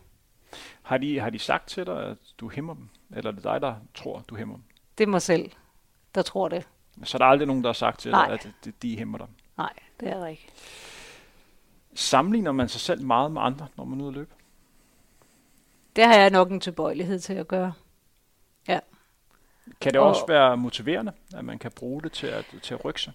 Har 0.82 0.98
de, 0.98 1.20
har 1.20 1.30
de 1.30 1.38
sagt 1.38 1.68
til 1.68 1.86
dig, 1.86 2.04
at 2.06 2.16
du 2.38 2.48
hæmmer 2.50 2.74
dem? 2.74 2.88
Eller 3.16 3.30
er 3.30 3.34
det 3.34 3.44
dig, 3.44 3.60
der 3.60 3.74
tror, 3.94 4.24
du 4.28 4.36
hæmmer 4.36 4.54
dem? 4.54 4.64
Det 4.98 5.04
er 5.04 5.08
mig 5.08 5.22
selv, 5.22 5.50
der 6.14 6.22
tror 6.22 6.48
det. 6.48 6.68
Så 7.04 7.18
der 7.18 7.24
er 7.24 7.28
aldrig 7.28 7.46
nogen, 7.46 7.62
der 7.62 7.68
har 7.68 7.72
sagt 7.74 8.00
til 8.00 8.10
Nej. 8.10 8.26
dig, 8.26 8.34
at 8.34 8.48
de, 8.64 8.72
de 8.82 8.98
hæmmer 8.98 9.18
dig? 9.18 9.26
Nej, 9.58 9.72
det 10.00 10.08
er 10.08 10.18
der 10.18 10.26
ikke. 10.26 10.48
Sammenligner 11.94 12.52
man 12.52 12.68
sig 12.68 12.80
selv 12.80 13.02
meget 13.02 13.32
med 13.32 13.42
andre, 13.42 13.66
når 13.76 13.84
man 13.84 14.00
er 14.00 14.02
ude 14.04 14.08
at 14.08 14.14
løbe? 14.14 14.30
Det 15.96 16.04
har 16.04 16.14
jeg 16.14 16.30
nok 16.30 16.50
en 16.50 16.60
tilbøjelighed 16.60 17.18
til 17.18 17.32
at 17.34 17.48
gøre. 17.48 17.72
Ja. 18.68 18.80
Kan 19.80 19.92
det 19.92 20.00
Og- 20.00 20.08
også 20.08 20.26
være 20.28 20.56
motiverende, 20.56 21.12
at 21.36 21.44
man 21.44 21.58
kan 21.58 21.70
bruge 21.70 22.02
det 22.02 22.12
til 22.12 22.26
at, 22.26 22.44
til 22.62 22.74
at 22.74 22.84
rykke 22.84 23.00
sig? 23.00 23.12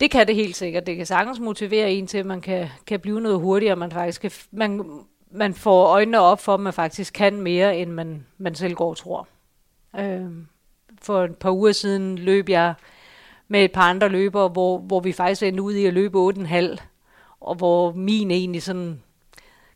Det 0.00 0.10
kan 0.10 0.26
det 0.26 0.34
helt 0.34 0.56
sikkert. 0.56 0.86
Det 0.86 0.96
kan 0.96 1.06
sagtens 1.06 1.40
motivere 1.40 1.92
en 1.92 2.06
til, 2.06 2.18
at 2.18 2.26
man 2.26 2.40
kan, 2.40 2.68
kan 2.86 3.00
blive 3.00 3.20
noget 3.20 3.40
hurtigere. 3.40 3.76
Man 3.76 3.92
faktisk 3.92 4.20
kan, 4.20 4.30
man, 4.50 5.00
man 5.30 5.54
får 5.54 5.86
øjnene 5.86 6.20
op 6.20 6.40
for, 6.40 6.54
at 6.54 6.60
man 6.60 6.72
faktisk 6.72 7.12
kan 7.14 7.40
mere, 7.40 7.78
end 7.78 7.90
man, 7.90 8.26
man 8.38 8.54
selv 8.54 8.74
går 8.74 8.90
og 8.90 8.96
tror. 8.96 9.28
Øh, 9.98 10.26
for 11.02 11.24
et 11.24 11.36
par 11.36 11.50
uger 11.50 11.72
siden 11.72 12.18
løb 12.18 12.48
jeg 12.48 12.74
med 13.48 13.64
et 13.64 13.72
par 13.72 13.82
andre 13.90 14.08
løbere, 14.08 14.48
hvor, 14.48 14.78
hvor 14.78 15.00
vi 15.00 15.12
faktisk 15.12 15.42
endte 15.42 15.62
ud 15.62 15.74
i 15.74 15.86
at 15.86 15.94
løbe 15.94 16.28
8,5, 16.28 16.76
og 17.40 17.54
hvor 17.54 17.92
min 17.92 18.30
egentlig 18.30 18.62
sådan 18.62 19.02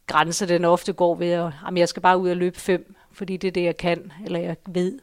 grænse, 0.06 0.48
den 0.48 0.64
ofte 0.64 0.92
går 0.92 1.14
ved, 1.14 1.30
at 1.30 1.52
jamen, 1.64 1.78
jeg 1.78 1.88
skal 1.88 2.02
bare 2.02 2.18
ud 2.18 2.30
og 2.30 2.36
løbe 2.36 2.60
5, 2.60 2.94
fordi 3.12 3.36
det 3.36 3.48
er 3.48 3.52
det, 3.52 3.64
jeg 3.64 3.76
kan, 3.76 4.12
eller 4.24 4.38
jeg 4.38 4.56
ved. 4.68 4.98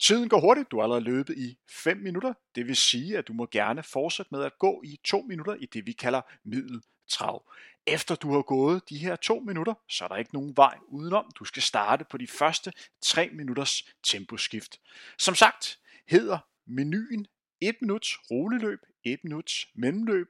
Tiden 0.00 0.28
går 0.28 0.40
hurtigt. 0.40 0.70
Du 0.70 0.76
har 0.76 0.82
allerede 0.82 1.04
løbet 1.04 1.38
i 1.38 1.58
5 1.70 1.96
minutter. 1.96 2.34
Det 2.54 2.66
vil 2.66 2.76
sige, 2.76 3.18
at 3.18 3.28
du 3.28 3.32
må 3.32 3.46
gerne 3.50 3.82
fortsætte 3.82 4.34
med 4.34 4.44
at 4.44 4.58
gå 4.58 4.82
i 4.84 5.00
2 5.04 5.22
minutter 5.22 5.54
i 5.54 5.66
det, 5.66 5.86
vi 5.86 5.92
kalder 5.92 6.20
middeltrav. 6.44 7.50
Efter 7.86 8.14
du 8.14 8.32
har 8.32 8.42
gået 8.42 8.88
de 8.88 8.98
her 8.98 9.16
2 9.16 9.40
minutter, 9.40 9.74
så 9.88 10.04
er 10.04 10.08
der 10.08 10.16
ikke 10.16 10.34
nogen 10.34 10.56
vej 10.56 10.78
udenom. 10.88 11.30
Du 11.38 11.44
skal 11.44 11.62
starte 11.62 12.04
på 12.10 12.18
de 12.18 12.26
første 12.26 12.72
3 13.02 13.28
minutters 13.32 13.82
temposkift. 14.02 14.80
Som 15.18 15.34
sagt 15.34 15.78
hedder 16.08 16.38
menuen 16.66 17.26
1 17.60 17.74
minuts 17.80 18.18
roleløb, 18.30 18.78
1 19.04 19.18
minuts 19.24 19.68
mellemløb, 19.74 20.26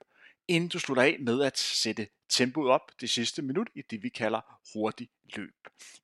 inden 0.48 0.68
du 0.68 0.78
slutter 0.78 1.02
af 1.02 1.16
med 1.20 1.42
at 1.42 1.58
sætte 1.58 2.08
tempoet 2.28 2.70
op 2.70 2.92
det 3.00 3.10
sidste 3.10 3.42
minut 3.42 3.68
i 3.74 3.82
det, 3.82 4.02
vi 4.02 4.08
kalder 4.08 4.60
hurtig 4.74 5.08
løb. 5.36 5.54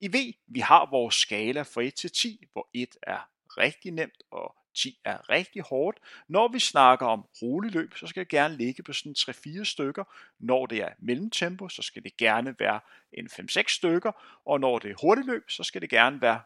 I 0.01 0.09
V, 0.09 0.35
vi 0.47 0.61
har 0.61 0.91
vores 0.91 1.15
skala 1.15 1.63
fra 1.63 1.83
1 1.83 1.95
til 1.95 2.11
10, 2.11 2.47
hvor 2.53 2.71
1 2.75 2.89
er 3.03 3.29
rigtig 3.59 3.93
nemt, 3.93 4.23
og 4.31 4.57
10 4.75 5.01
er 5.05 5.31
rigtig 5.31 5.63
hårdt. 5.63 5.99
Når 6.29 6.49
vi 6.49 6.59
snakker 6.59 7.07
om 7.07 7.27
rolig 7.43 7.73
løb, 7.73 7.97
så 7.97 8.07
skal 8.07 8.21
det 8.21 8.29
gerne 8.29 8.57
ligge 8.57 8.83
på 8.83 8.93
sådan 8.93 9.15
3-4 9.19 9.65
stykker. 9.65 10.05
Når 10.39 10.67
det 10.67 10.79
er 10.79 10.89
mellemtempo, 10.99 11.69
så 11.69 11.83
skal 11.83 12.03
det 12.03 12.17
gerne 12.17 12.55
være 12.59 12.81
en 13.13 13.27
5-6 13.27 13.63
stykker. 13.69 14.41
Og 14.47 14.61
når 14.61 14.79
det 14.79 14.91
er 14.91 14.95
hurtigt 15.01 15.27
løb, 15.27 15.51
så 15.51 15.65
skal 15.65 15.81
det 15.81 15.91
gerne 15.91 16.23
være 16.23 16.41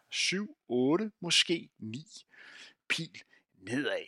7-8, 1.05 1.11
måske 1.21 1.69
9 1.79 2.05
pil 2.89 3.23
nedad. 3.61 4.05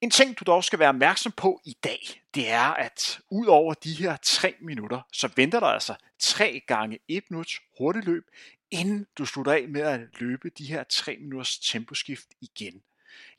En 0.00 0.10
ting, 0.10 0.38
du 0.38 0.44
dog 0.44 0.64
skal 0.64 0.78
være 0.78 0.88
opmærksom 0.88 1.32
på 1.32 1.60
i 1.64 1.76
dag, 1.84 2.22
det 2.34 2.50
er, 2.50 2.74
at 2.74 3.20
ud 3.30 3.46
over 3.46 3.74
de 3.74 3.94
her 3.94 4.16
3 4.22 4.54
minutter, 4.60 5.00
så 5.12 5.28
venter 5.36 5.60
der 5.60 5.66
altså 5.66 5.94
3 6.18 6.60
gange 6.66 6.98
1 7.08 7.24
minuts 7.30 7.60
hurtigt 7.78 8.06
løb, 8.06 8.24
inden 8.72 9.06
du 9.18 9.26
slutter 9.26 9.52
af 9.52 9.68
med 9.68 9.80
at 9.80 10.00
løbe 10.20 10.50
de 10.50 10.66
her 10.66 10.84
3 10.84 11.16
minutters 11.20 11.58
temposkift 11.58 12.26
igen. 12.40 12.82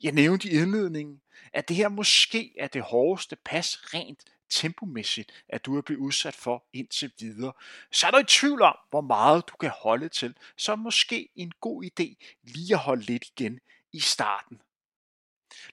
Jeg 0.02 0.12
nævnte 0.12 0.48
i 0.48 0.52
indledningen, 0.52 1.20
at 1.52 1.68
det 1.68 1.76
her 1.76 1.88
måske 1.88 2.54
er 2.58 2.66
det 2.66 2.82
hårdeste 2.82 3.36
pas 3.36 3.94
rent 3.94 4.24
tempomæssigt, 4.50 5.44
at 5.48 5.66
du 5.66 5.76
er 5.76 5.82
blevet 5.82 6.00
udsat 6.00 6.34
for 6.34 6.64
indtil 6.72 7.12
videre. 7.18 7.52
Så 7.92 8.06
er 8.06 8.10
du 8.10 8.18
i 8.18 8.24
tvivl 8.24 8.62
om, 8.62 8.76
hvor 8.90 9.00
meget 9.00 9.48
du 9.48 9.56
kan 9.56 9.70
holde 9.82 10.08
til, 10.08 10.36
så 10.56 10.72
er 10.72 10.76
det 10.76 10.82
måske 10.82 11.28
en 11.36 11.52
god 11.60 11.84
idé 11.84 12.38
lige 12.42 12.74
at 12.74 12.80
holde 12.80 13.02
lidt 13.02 13.24
igen 13.36 13.60
i 13.92 14.00
starten. 14.00 14.60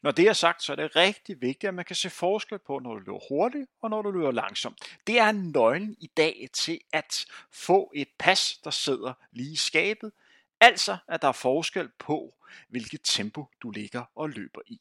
Når 0.02 0.12
det 0.12 0.28
er 0.28 0.34
sagt, 0.34 0.64
så 0.64 0.72
er 0.72 0.76
det 0.76 0.96
rigtig 0.96 1.42
vigtigt, 1.42 1.68
at 1.68 1.74
man 1.74 1.86
kan 1.86 1.96
se 1.96 2.10
forskel 2.10 2.60
på, 2.60 2.80
når 2.80 2.94
du 2.94 3.00
løber 3.00 3.20
hurtigt 3.30 3.70
og 3.82 3.90
når 3.90 4.02
du 4.02 4.12
løber 4.12 4.32
langsomt. 4.32 4.98
Det 5.08 5.20
er 5.20 5.32
nøglen 5.32 5.98
i 6.00 6.08
dag 6.08 6.50
til 6.54 6.82
at 6.94 7.26
få 7.52 7.92
et 7.96 8.08
pas, 8.20 8.60
der 8.64 8.70
sidder 8.70 9.14
lige 9.32 9.52
i 9.52 9.56
skabet. 9.56 10.12
Altså, 10.60 10.98
at 11.08 11.22
der 11.22 11.28
er 11.28 11.32
forskel 11.32 11.90
på, 12.00 12.34
hvilket 12.70 13.02
tempo 13.04 13.46
du 13.62 13.70
ligger 13.70 14.04
og 14.16 14.30
løber 14.30 14.62
i. 14.66 14.80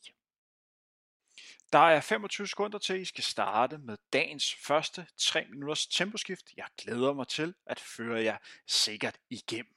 Der 1.73 1.79
er 1.79 2.01
25 2.01 2.49
sekunder 2.49 2.79
til, 2.79 3.01
I 3.01 3.05
skal 3.05 3.25
starte 3.25 3.79
med 3.79 3.97
dagens 4.13 4.55
første 4.55 5.07
3 5.17 5.45
minutters 5.51 5.87
temposkift. 5.87 6.53
Jeg 6.57 6.67
glæder 6.79 7.13
mig 7.13 7.29
til 7.29 7.55
at 7.67 7.81
føre 7.81 8.23
jer 8.23 8.37
sikkert 8.67 9.17
igennem. 9.31 9.75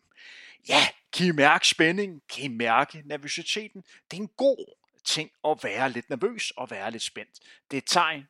Ja, 0.70 0.88
kan 1.14 1.28
I 1.28 1.32
mærke 1.32 1.68
spændingen? 1.68 2.22
Kan 2.30 2.44
I 2.44 2.48
mærke 2.48 3.02
nervøsiteten? 3.06 3.84
Det 4.12 4.18
er 4.18 4.22
en 4.22 4.32
god 4.38 4.83
ting 5.05 5.31
at 5.48 5.63
være 5.63 5.89
lidt 5.89 6.10
nervøs 6.10 6.51
og 6.51 6.72
være 6.72 6.91
lidt 6.91 7.03
spændt. 7.03 7.39
Det 7.72 7.77
er 7.77 7.81
et 7.81 7.88
tegn 7.88 8.27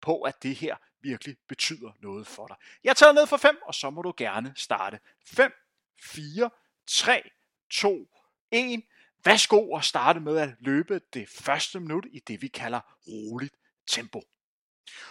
på, 0.00 0.22
at 0.22 0.42
det 0.42 0.54
her 0.54 0.76
virkelig 1.00 1.36
betyder 1.48 1.92
noget 2.00 2.26
for 2.26 2.46
dig. 2.46 2.56
Jeg 2.84 2.96
tager 2.96 3.12
ned 3.12 3.26
for 3.26 3.36
5, 3.36 3.58
og 3.62 3.74
så 3.74 3.90
må 3.90 4.02
du 4.02 4.14
gerne 4.16 4.52
starte. 4.56 5.00
5, 5.26 5.52
4, 6.02 6.50
3, 6.86 7.30
2, 7.70 8.08
1. 8.50 8.82
Værsgo 9.24 9.76
at 9.76 9.84
starte 9.84 10.20
med 10.20 10.36
at 10.38 10.50
løbe 10.58 11.00
det 11.12 11.28
første 11.28 11.80
minut 11.80 12.06
i 12.10 12.18
det, 12.18 12.42
vi 12.42 12.48
kalder 12.48 12.80
roligt 13.08 13.54
tempo. 13.86 14.22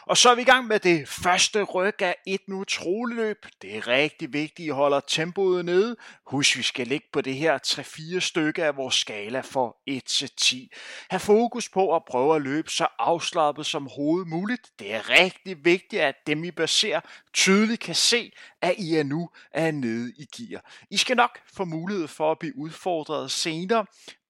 Og 0.06 0.18
så 0.18 0.30
er 0.30 0.36
vi 0.36 0.42
i 0.42 0.46
gang 0.46 0.68
med 0.68 0.80
det 0.80 1.10
første 1.10 1.64
ryg 1.64 2.02
af 2.02 2.16
et 2.28 2.42
nu 2.48 2.64
troløb. 2.64 3.46
Det 3.62 3.78
er 3.78 3.88
rigtig 3.88 4.34
vigtigt, 4.34 4.60
at 4.60 4.66
I 4.66 4.70
holder 4.70 5.00
tempoet 5.00 5.66
nede. 5.66 5.96
Husk, 6.28 6.58
vi 6.58 6.64
skal 6.64 6.88
ligge 6.88 7.08
på 7.14 7.22
det 7.22 7.36
her 7.36 7.60
3-4 7.68 8.20
stykke 8.20 8.64
af 8.64 8.78
vores 8.78 8.96
skala 8.96 9.40
for 9.40 9.78
1 9.88 10.04
til 10.04 10.32
10. 10.38 10.72
Ha' 11.10 11.18
fokus 11.18 11.70
på 11.70 11.96
at 11.96 12.02
prøve 12.06 12.36
at 12.36 12.42
løbe 12.42 12.72
så 12.72 12.88
afslappet 13.00 13.66
som 13.66 13.90
hovedet 13.96 14.28
muligt. 14.28 14.72
Det 14.80 14.94
er 14.94 15.10
rigtig 15.10 15.66
vigtigt, 15.66 16.02
at 16.02 16.16
dem 16.28 16.44
I 16.44 16.52
baserer 16.52 17.02
tydeligt 17.34 17.82
kan 17.82 17.96
se, 17.96 18.32
at 18.62 18.76
I 18.78 18.96
er 18.96 19.04
nu 19.04 19.30
er 19.52 19.72
nede 19.72 20.14
i 20.18 20.26
gear. 20.38 20.72
I 20.90 20.98
skal 20.98 21.18
nok 21.18 21.40
få 21.54 21.66
mulighed 21.66 22.08
for 22.08 22.32
at 22.32 22.40
blive 22.40 22.58
udfordret 22.58 23.32
senere. 23.32 23.86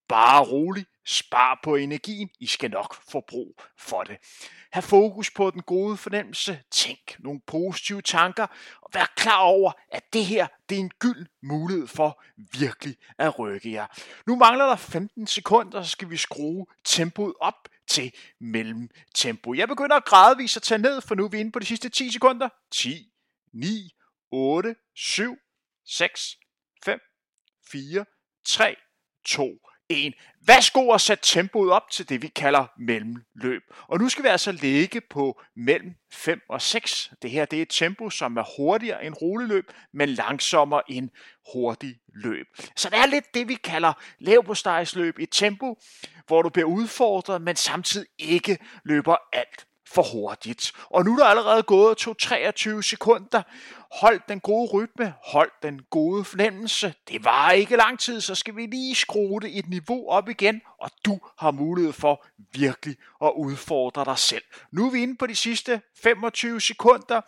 Bare 0.08 0.44
rolig. 0.44 0.86
Spar 1.10 1.60
på 1.64 1.76
energien. 1.76 2.30
I 2.40 2.48
skal 2.48 2.72
nok 2.72 2.96
få 3.12 3.24
brug 3.28 3.62
for 3.78 4.04
det. 4.04 4.18
Ha' 4.72 4.82
fokus 4.82 5.32
på 5.32 5.52
den 5.52 5.62
gode 5.62 5.98
fornemmelse. 5.98 6.60
Tænk 6.72 7.20
nogle 7.20 7.42
positive 7.48 8.02
tanker. 8.02 8.48
Og 8.82 8.90
vær 8.94 9.14
klar 9.16 9.40
over, 9.40 9.72
at 9.92 10.14
det 10.14 10.26
her 10.26 10.48
det 10.70 10.76
er 10.76 10.80
en 10.80 10.92
gyld 11.00 11.26
mulighed 11.42 11.88
for 11.88 12.24
virkelig 12.60 12.98
at 13.18 13.40
rykke 13.40 13.72
jer. 13.72 13.88
Nu 14.28 14.36
mangler 14.36 14.66
der 14.66 14.76
15 14.76 15.28
sekunder, 15.28 15.84
så 15.84 15.90
skal 15.90 16.10
vi 16.10 16.18
skrue 16.18 16.66
tempoet 16.84 17.34
op 17.42 17.70
til 17.88 18.14
mellemtempo. 18.40 19.54
Jeg 19.54 19.68
begynder 19.68 20.00
gradvist 20.00 20.58
at 20.58 20.64
tage 20.64 20.82
ned, 20.82 21.02
for 21.02 21.16
nu 21.16 21.26
er 21.26 21.30
vi 21.30 21.40
inde 21.40 21.52
på 21.52 21.60
de 21.60 21.66
sidste 21.66 21.90
10 21.90 22.12
sekunder. 22.12 22.50
10, 22.72 23.12
9, 23.54 23.96
8, 24.32 24.76
7, 24.96 25.38
6, 25.86 26.38
5, 26.86 27.00
4, 27.72 28.06
3, 28.46 28.76
2, 29.26 29.60
en. 29.90 30.14
Værsgo 30.48 30.92
at 30.92 31.02
sætte 31.02 31.24
tempoet 31.26 31.72
op 31.72 31.92
til 31.92 32.10
det, 32.10 32.22
vi 32.22 32.28
kalder 32.28 32.66
mellemløb. 32.78 33.62
Og 33.88 34.00
nu 34.00 34.10
skal 34.10 34.24
vi 34.24 34.30
altså 34.30 34.52
ligge 34.52 35.02
på 35.02 35.42
mellem 35.56 35.96
5 36.12 36.42
og 36.50 36.62
6. 36.62 37.12
Det 37.22 37.32
her 37.32 37.46
det 37.46 37.58
er 37.58 37.62
et 37.62 37.70
tempo, 37.70 38.10
som 38.10 38.38
er 38.38 38.44
hurtigere 38.58 39.06
end 39.06 39.16
roleløb, 39.22 39.72
men 39.94 40.10
langsommere 40.10 40.82
end 40.88 41.10
hurtig 41.54 42.00
løb. 42.16 42.48
Så 42.76 42.90
det 42.90 43.00
er 43.00 43.06
lidt 43.06 43.34
det, 43.34 43.48
vi 43.48 43.56
kalder 43.56 43.94
lav 44.20 44.44
på. 44.44 44.54
Et 45.20 45.30
tempo, 45.32 45.80
hvor 46.28 46.42
du 46.42 46.50
bliver 46.50 46.68
udfordret, 46.68 47.42
men 47.42 47.56
samtidig 47.56 48.08
ikke 48.18 48.58
løber 48.84 49.16
alt 49.34 49.68
for 49.94 50.04
hurtigt. 50.04 50.72
Og 50.90 51.06
nu 51.06 51.14
er 51.14 51.18
der 51.18 51.26
allerede 51.26 51.64
gået 51.64 51.98
to 51.98 52.14
23 52.14 52.84
sekunder. 52.84 53.42
Hold 53.92 54.22
den 54.30 54.40
gode 54.40 54.72
rytme, 54.72 55.14
hold 55.24 55.52
den 55.64 55.82
gode 55.90 56.24
fornemmelse. 56.24 56.94
Det 57.08 57.24
var 57.24 57.52
ikke 57.52 57.76
lang 57.76 58.00
tid, 58.00 58.22
så 58.22 58.36
skal 58.36 58.56
vi 58.56 58.66
lige 58.66 58.96
skrue 58.96 59.42
det 59.42 59.58
et 59.58 59.70
niveau 59.70 60.10
op 60.10 60.30
igen, 60.30 60.62
og 60.80 60.92
du 61.06 61.20
har 61.38 61.52
mulighed 61.52 61.94
for 61.94 62.26
virkelig 62.54 62.96
at 63.24 63.32
udfordre 63.36 64.06
dig 64.06 64.18
selv. 64.18 64.44
Nu 64.72 64.88
er 64.88 64.92
vi 64.92 65.04
inde 65.04 65.16
på 65.16 65.28
de 65.28 65.36
sidste 65.36 65.82
25 66.04 66.62
sekunder. 66.62 67.22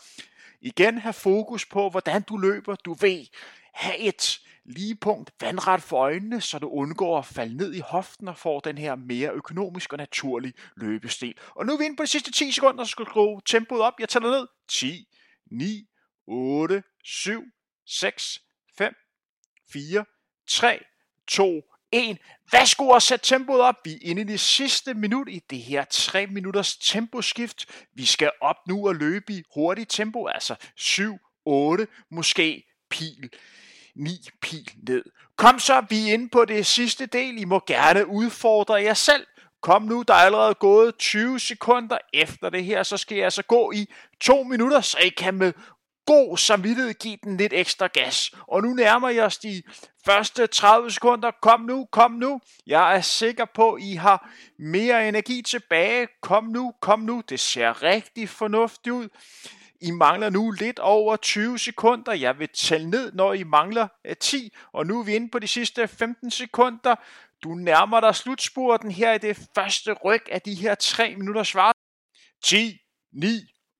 Igen 0.61 0.97
have 0.97 1.13
fokus 1.13 1.65
på, 1.65 1.89
hvordan 1.89 2.21
du 2.21 2.37
løber. 2.37 2.75
Du 2.75 2.93
ved, 2.93 3.25
have 3.73 3.97
et 3.97 4.39
lige 4.69 4.95
punkt 4.95 5.31
vandret 5.41 5.81
for 5.81 5.97
øjnene, 5.97 6.41
så 6.41 6.59
du 6.59 6.69
undgår 6.69 7.19
at 7.19 7.25
falde 7.25 7.57
ned 7.57 7.73
i 7.73 7.79
hoften 7.79 8.27
og 8.27 8.37
får 8.37 8.59
den 8.59 8.77
her 8.77 8.95
mere 8.95 9.31
økonomisk 9.31 9.93
og 9.93 9.97
naturlig 9.97 10.53
løbestil. 10.75 11.35
Og 11.55 11.65
nu 11.65 11.73
er 11.73 11.77
vi 11.77 11.85
inde 11.85 11.95
på 11.95 12.03
de 12.03 12.07
sidste 12.07 12.31
10 12.31 12.51
sekunder, 12.51 12.83
så 12.83 12.91
skal 12.91 13.05
du 13.05 13.09
skrue 13.09 13.41
tempoet 13.45 13.81
op. 13.81 13.93
Jeg 13.99 14.09
tæller 14.09 14.29
ned. 14.29 14.47
10, 14.69 15.07
9, 15.51 15.87
8, 16.27 16.83
7, 17.03 17.43
6, 17.85 18.41
5, 18.77 18.93
4, 19.71 20.05
3, 20.47 20.79
2, 21.27 21.61
1. 21.91 22.17
Værsgo 22.51 22.87
og 22.87 23.01
sæt 23.01 23.19
tempoet 23.23 23.61
op. 23.61 23.75
Vi 23.83 23.93
er 23.93 23.97
inde 24.01 24.21
i 24.21 24.25
det 24.25 24.39
sidste 24.39 24.93
minut 24.93 25.29
i 25.29 25.41
det 25.49 25.59
her 25.59 25.85
3 25.89 26.27
minutters 26.27 26.77
temposkift. 26.77 27.85
Vi 27.93 28.05
skal 28.05 28.31
op 28.41 28.67
nu 28.67 28.87
og 28.87 28.95
løbe 28.95 29.33
i 29.33 29.43
hurtigt 29.53 29.91
tempo, 29.91 30.27
altså 30.27 30.55
7, 30.75 31.19
8, 31.45 31.87
måske 32.09 32.63
pil 32.89 33.29
ni 33.95 34.29
pil 34.41 34.71
ned. 34.87 35.03
Kom 35.35 35.59
så, 35.59 35.85
vi 35.89 36.09
er 36.09 36.13
inde 36.13 36.29
på 36.29 36.45
det 36.45 36.65
sidste 36.65 37.05
del. 37.05 37.41
I 37.41 37.45
må 37.45 37.61
gerne 37.67 38.07
udfordre 38.07 38.73
jer 38.73 38.93
selv. 38.93 39.25
Kom 39.61 39.81
nu, 39.81 40.01
der 40.07 40.13
er 40.13 40.17
allerede 40.17 40.53
gået 40.53 40.97
20 40.97 41.39
sekunder 41.39 41.97
efter 42.13 42.49
det 42.49 42.63
her, 42.63 42.83
så 42.83 42.97
skal 42.97 43.15
jeg 43.15 43.25
altså 43.25 43.43
gå 43.43 43.71
i 43.71 43.87
to 44.21 44.43
minutter, 44.43 44.81
så 44.81 44.97
I 44.97 45.09
kan 45.09 45.33
med 45.33 45.53
god 46.05 46.37
samvittighed 46.37 46.93
give 46.93 47.17
den 47.23 47.37
lidt 47.37 47.53
ekstra 47.53 47.87
gas. 47.87 48.31
Og 48.47 48.63
nu 48.63 48.73
nærmer 48.73 49.09
jeg 49.09 49.23
os 49.23 49.37
de 49.37 49.63
første 50.05 50.47
30 50.47 50.91
sekunder. 50.91 51.31
Kom 51.41 51.61
nu, 51.61 51.87
kom 51.91 52.11
nu. 52.11 52.41
Jeg 52.67 52.95
er 52.95 53.01
sikker 53.01 53.45
på, 53.45 53.73
at 53.73 53.83
I 53.83 53.93
har 53.93 54.29
mere 54.59 55.09
energi 55.09 55.41
tilbage. 55.41 56.07
Kom 56.21 56.43
nu, 56.43 56.73
kom 56.81 56.99
nu. 56.99 57.23
Det 57.29 57.39
ser 57.39 57.83
rigtig 57.83 58.29
fornuftigt 58.29 58.93
ud. 58.93 59.07
I 59.81 59.91
mangler 59.91 60.29
nu 60.29 60.51
lidt 60.51 60.79
over 60.79 61.15
20 61.15 61.59
sekunder. 61.59 62.13
Jeg 62.13 62.39
vil 62.39 62.49
tælle 62.49 62.89
ned, 62.89 63.11
når 63.11 63.33
I 63.33 63.43
mangler 63.43 63.87
øh, 64.05 64.15
10. 64.15 64.53
Og 64.71 64.85
nu 64.85 64.99
er 64.99 65.03
vi 65.03 65.15
inde 65.15 65.29
på 65.29 65.39
de 65.39 65.47
sidste 65.47 65.87
15 65.87 66.31
sekunder. 66.31 66.95
Du 67.43 67.49
nærmer 67.55 67.99
dig 67.99 68.15
slutspurten 68.15 68.91
her 68.91 69.13
i 69.13 69.17
det 69.17 69.49
første 69.55 69.93
ryg 69.93 70.21
af 70.31 70.41
de 70.41 70.55
her 70.55 70.75
3 70.75 71.15
minutter 71.15 71.43
svar. 71.43 71.73
10, 72.43 72.81
9, 73.13 73.27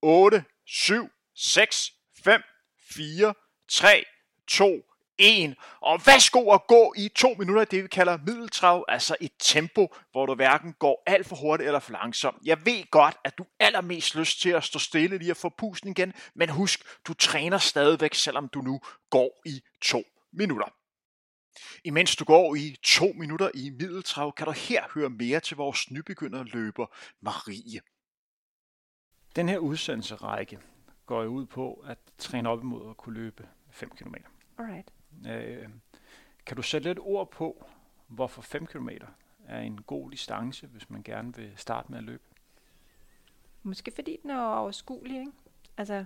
8, 0.02 0.44
7, 0.66 1.10
6, 1.36 1.92
5, 2.24 2.42
4, 2.90 3.34
3, 3.70 4.04
2, 4.48 4.89
1. 5.20 5.56
Og 5.82 6.02
værsgo 6.06 6.52
at 6.52 6.68
gå 6.68 6.94
i 6.98 7.10
to 7.16 7.36
minutter, 7.40 7.66
det 7.66 7.84
vi 7.84 7.88
kalder 7.88 8.18
middeltrav, 8.26 8.86
altså 8.88 9.16
et 9.22 9.32
tempo, 9.40 9.96
hvor 10.12 10.26
du 10.26 10.36
hverken 10.36 10.74
går 10.74 11.04
alt 11.06 11.28
for 11.28 11.36
hurtigt 11.36 11.68
eller 11.68 11.80
for 11.80 11.92
langsomt. 11.92 12.38
Jeg 12.46 12.66
ved 12.66 12.92
godt, 12.92 13.18
at 13.24 13.38
du 13.38 13.46
allermest 13.60 14.16
lyst 14.16 14.42
til 14.42 14.50
at 14.50 14.64
stå 14.64 14.80
stille 14.80 15.18
lige 15.18 15.32
at 15.32 15.38
få 15.38 15.50
pusten 15.50 15.90
igen, 15.90 16.14
men 16.36 16.50
husk, 16.50 16.84
du 17.08 17.14
træner 17.14 17.58
stadigvæk, 17.58 18.14
selvom 18.14 18.48
du 18.48 18.62
nu 18.62 18.80
går 19.10 19.42
i 19.46 19.62
to 19.82 20.04
minutter. 20.32 20.74
Imens 21.84 22.16
du 22.16 22.26
går 22.26 22.56
i 22.56 22.76
to 22.84 23.06
minutter 23.16 23.50
i 23.54 23.70
middeltrav, 23.70 24.34
kan 24.34 24.46
du 24.46 24.52
her 24.52 24.84
høre 24.94 25.10
mere 25.10 25.40
til 25.40 25.58
vores 25.58 25.92
nybegynderløber 25.92 26.86
Marie. 27.22 27.82
Den 29.36 29.50
her 29.50 29.58
udsendelserække 29.58 30.60
går 31.06 31.26
ud 31.26 31.46
på 31.46 31.74
at 31.74 31.98
træne 32.18 32.50
op 32.50 32.62
imod 32.62 32.90
at 32.90 32.98
kunne 32.98 33.16
løbe 33.16 33.48
5 33.72 33.90
km. 33.90 34.16
Alright. 34.58 34.92
Øh, 35.28 35.70
kan 36.46 36.58
du 36.58 36.62
sætte 36.62 36.90
lidt 36.90 37.00
ord 37.02 37.32
på, 37.32 37.66
hvorfor 38.08 38.42
5 38.42 38.66
km 38.66 38.90
er 39.48 39.60
en 39.60 39.82
god 39.82 40.12
distance, 40.12 40.68
hvis 40.68 40.90
man 40.90 41.04
gerne 41.04 41.36
vil 41.36 41.54
starte 41.56 41.92
med 41.92 41.98
at 41.98 42.04
løbe? 42.04 42.24
Måske 43.64 43.92
fordi 43.96 44.20
den 44.22 44.30
er 44.30 44.42
overskuelig, 44.42 45.20
ikke? 45.20 45.32
Altså, 45.78 46.06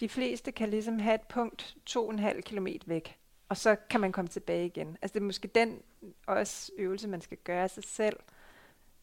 de 0.00 0.08
fleste 0.08 0.52
kan 0.52 0.70
ligesom 0.70 0.98
have 0.98 1.14
et 1.14 1.22
punkt 1.28 1.76
2,5 1.90 2.40
km 2.40 2.66
væk, 2.86 3.18
og 3.48 3.56
så 3.56 3.76
kan 3.90 4.00
man 4.00 4.12
komme 4.12 4.28
tilbage 4.28 4.66
igen. 4.66 4.98
Altså, 5.02 5.14
det 5.14 5.20
er 5.20 5.24
måske 5.24 5.48
den 5.48 5.82
også 6.26 6.72
øvelse, 6.76 7.08
man 7.08 7.20
skal 7.20 7.38
gøre 7.44 7.68
sig 7.68 7.84
selv. 7.84 8.16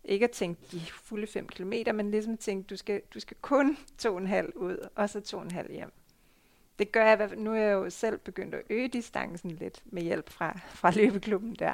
Ikke 0.04 0.24
at 0.24 0.32
tænke 0.32 0.62
de 0.72 0.80
fulde 0.80 1.28
5 1.28 1.48
km, 1.48 1.74
men 1.94 2.12
ligesom 2.12 2.38
tænke, 2.38 2.68
du 2.68 2.76
skal, 2.76 3.02
du 3.14 3.20
skal 3.20 3.38
kun 3.42 3.78
2,5 4.02 4.10
ud, 4.56 4.90
og 4.96 5.10
så 5.10 5.48
2,5 5.50 5.72
hjem. 5.72 5.92
Det 6.80 6.92
gør 6.92 7.06
jeg, 7.06 7.30
nu 7.38 7.52
er 7.52 7.58
jeg 7.58 7.74
jo 7.74 7.90
selv 7.90 8.18
begyndt 8.18 8.56
at 8.56 8.62
øge 8.70 8.88
distancen 8.88 9.52
lidt 9.52 9.82
med 9.86 10.04
hjælp 10.04 10.30
fra, 10.30 10.60
fra 10.68 10.92
løbeklubben 10.92 11.56
der. 11.56 11.74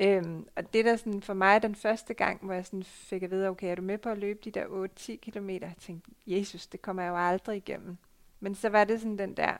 Øhm, 0.00 0.48
og 0.56 0.74
det 0.74 0.84
der 0.84 0.96
sådan 0.96 1.22
for 1.22 1.34
mig 1.34 1.62
den 1.62 1.74
første 1.74 2.14
gang, 2.14 2.44
hvor 2.44 2.54
jeg 2.54 2.66
sådan 2.66 2.84
fik 2.84 3.22
at 3.22 3.30
vide, 3.30 3.48
okay, 3.48 3.70
er 3.70 3.74
du 3.74 3.82
med 3.82 3.98
på 3.98 4.08
at 4.08 4.18
løbe 4.18 4.40
de 4.44 4.50
der 4.50 4.88
8-10 5.00 5.30
km? 5.30 5.48
Jeg 5.48 5.74
tænkte, 5.80 6.10
Jesus, 6.26 6.66
det 6.66 6.82
kommer 6.82 7.02
jeg 7.02 7.10
jo 7.10 7.16
aldrig 7.16 7.56
igennem. 7.56 7.96
Men 8.40 8.54
så 8.54 8.68
var 8.68 8.84
det 8.84 9.00
sådan 9.00 9.18
den 9.18 9.36
der, 9.36 9.56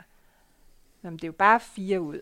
jamen 1.02 1.12
men 1.12 1.16
det 1.16 1.24
er 1.24 1.28
jo 1.28 1.32
bare 1.32 1.60
fire 1.60 2.00
ud. 2.00 2.20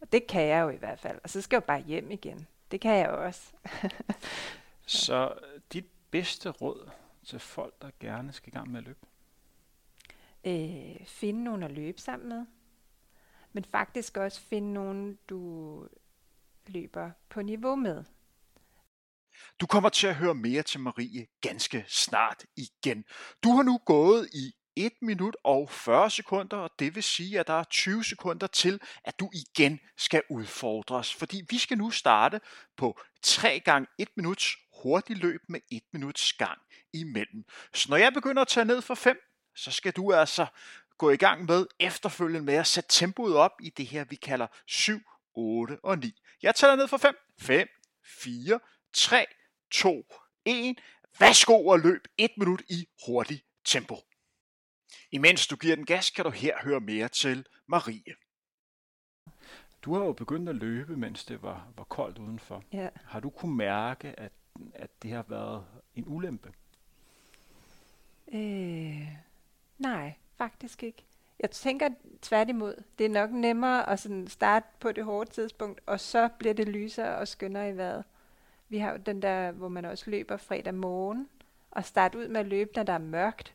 Og 0.00 0.12
det 0.12 0.26
kan 0.26 0.42
jeg 0.42 0.62
jo 0.62 0.68
i 0.68 0.76
hvert 0.76 1.00
fald. 1.00 1.18
Og 1.24 1.30
så 1.30 1.40
skal 1.40 1.56
jeg 1.56 1.62
jo 1.62 1.66
bare 1.66 1.80
hjem 1.80 2.10
igen. 2.10 2.46
Det 2.70 2.80
kan 2.80 2.98
jeg 2.98 3.08
jo 3.10 3.24
også. 3.24 3.52
Så 4.86 5.06
så 5.06 5.32
dit 5.72 5.86
bedste 6.10 6.50
råd 6.50 6.90
til 7.24 7.38
folk, 7.38 7.82
der 7.82 7.90
gerne 8.00 8.32
skal 8.32 8.52
i 8.52 8.56
gang 8.56 8.70
med 8.70 8.78
at 8.78 8.84
løbe? 8.84 8.98
Øh, 10.46 11.06
finde 11.06 11.44
nogen 11.44 11.62
at 11.62 11.72
løbe 11.72 12.00
sammen 12.00 12.28
med. 12.28 12.46
Men 13.52 13.64
faktisk 13.64 14.16
også 14.16 14.40
finde 14.40 14.72
nogen, 14.72 15.18
du 15.28 15.88
løber 16.66 17.10
på 17.28 17.42
niveau 17.42 17.76
med. 17.76 18.04
Du 19.60 19.66
kommer 19.66 19.88
til 19.88 20.06
at 20.06 20.14
høre 20.14 20.34
mere 20.34 20.62
til 20.62 20.80
Marie 20.80 21.26
ganske 21.40 21.84
snart 21.88 22.44
igen. 22.56 23.04
Du 23.42 23.50
har 23.50 23.62
nu 23.62 23.78
gået 23.86 24.28
i 24.32 24.54
1 24.76 24.92
minut 25.02 25.36
og 25.44 25.70
40 25.70 26.10
sekunder, 26.10 26.56
og 26.56 26.70
det 26.78 26.94
vil 26.94 27.02
sige, 27.02 27.40
at 27.40 27.46
der 27.46 27.52
er 27.52 27.64
20 27.64 28.04
sekunder 28.04 28.46
til, 28.46 28.80
at 29.04 29.20
du 29.20 29.30
igen 29.32 29.80
skal 29.96 30.22
udfordres. 30.30 31.14
Fordi 31.14 31.42
vi 31.50 31.58
skal 31.58 31.78
nu 31.78 31.90
starte 31.90 32.40
på 32.76 33.00
3 33.22 33.60
gange 33.60 33.86
1 33.98 34.08
minuts 34.16 34.56
hurtigt 34.82 35.18
løb 35.18 35.40
med 35.48 35.60
1 35.72 35.82
minuts 35.92 36.32
gang 36.32 36.58
imellem. 36.92 37.44
Så 37.74 37.86
når 37.90 37.96
jeg 37.96 38.12
begynder 38.12 38.42
at 38.42 38.48
tage 38.48 38.64
ned 38.64 38.82
for 38.82 38.94
5, 38.94 39.20
så 39.56 39.70
skal 39.70 39.92
du 39.92 40.12
altså 40.12 40.46
gå 40.98 41.10
i 41.10 41.16
gang 41.16 41.44
med 41.44 41.66
efterfølgende 41.80 42.46
med 42.46 42.54
at 42.54 42.66
sætte 42.66 42.88
tempoet 42.92 43.36
op 43.36 43.52
i 43.60 43.70
det 43.70 43.86
her, 43.86 44.04
vi 44.04 44.16
kalder 44.16 44.46
7, 44.66 45.00
8 45.34 45.78
og 45.82 45.98
9. 45.98 46.20
Jeg 46.42 46.54
tæller 46.54 46.76
ned 46.76 46.88
for 46.88 46.96
5. 46.96 47.16
5, 47.38 47.68
4, 48.04 48.60
3, 48.92 49.26
2, 49.70 50.04
1. 50.44 50.78
Værsgo 51.18 51.66
og 51.66 51.80
løb 51.80 52.08
1 52.18 52.30
minut 52.36 52.62
i 52.68 52.88
hurtigt 53.06 53.44
tempo. 53.64 53.96
Imens 55.10 55.46
du 55.46 55.56
giver 55.56 55.76
den 55.76 55.86
gas, 55.86 56.10
kan 56.10 56.24
du 56.24 56.30
her 56.30 56.58
høre 56.62 56.80
mere 56.80 57.08
til 57.08 57.46
Marie. 57.66 58.14
Du 59.82 59.94
har 59.94 60.04
jo 60.04 60.12
begyndt 60.12 60.48
at 60.48 60.54
løbe, 60.54 60.96
mens 60.96 61.24
det 61.24 61.42
var, 61.42 61.68
var 61.76 61.84
koldt 61.84 62.18
udenfor. 62.18 62.64
Ja. 62.72 62.88
Har 63.04 63.20
du 63.20 63.30
kunne 63.30 63.56
mærke, 63.56 64.20
at, 64.20 64.32
at 64.74 65.02
det 65.02 65.10
har 65.10 65.24
været 65.28 65.64
en 65.94 66.04
ulempe? 66.06 66.52
Øh, 68.32 69.08
nej, 69.78 70.14
faktisk 70.36 70.82
ikke. 70.82 71.04
Jeg 71.40 71.50
tænker 71.50 71.88
tværtimod, 72.22 72.82
det 72.98 73.04
er 73.04 73.10
nok 73.10 73.30
nemmere 73.30 73.88
at 73.88 74.00
sådan 74.00 74.26
starte 74.26 74.66
på 74.80 74.92
det 74.92 75.04
hårde 75.04 75.30
tidspunkt, 75.30 75.80
og 75.86 76.00
så 76.00 76.28
bliver 76.38 76.54
det 76.54 76.68
lysere 76.68 77.16
og 77.16 77.28
skønnere 77.28 77.70
i 77.70 77.76
vejret. 77.76 78.04
Vi 78.68 78.78
har 78.78 78.92
jo 78.92 78.96
den 78.96 79.22
der, 79.22 79.50
hvor 79.50 79.68
man 79.68 79.84
også 79.84 80.10
løber 80.10 80.36
fredag 80.36 80.74
morgen, 80.74 81.28
og 81.70 81.84
starte 81.84 82.18
ud 82.18 82.28
med 82.28 82.40
at 82.40 82.46
løbe, 82.46 82.70
når 82.76 82.82
der 82.82 82.92
er 82.92 82.98
mørkt. 82.98 83.54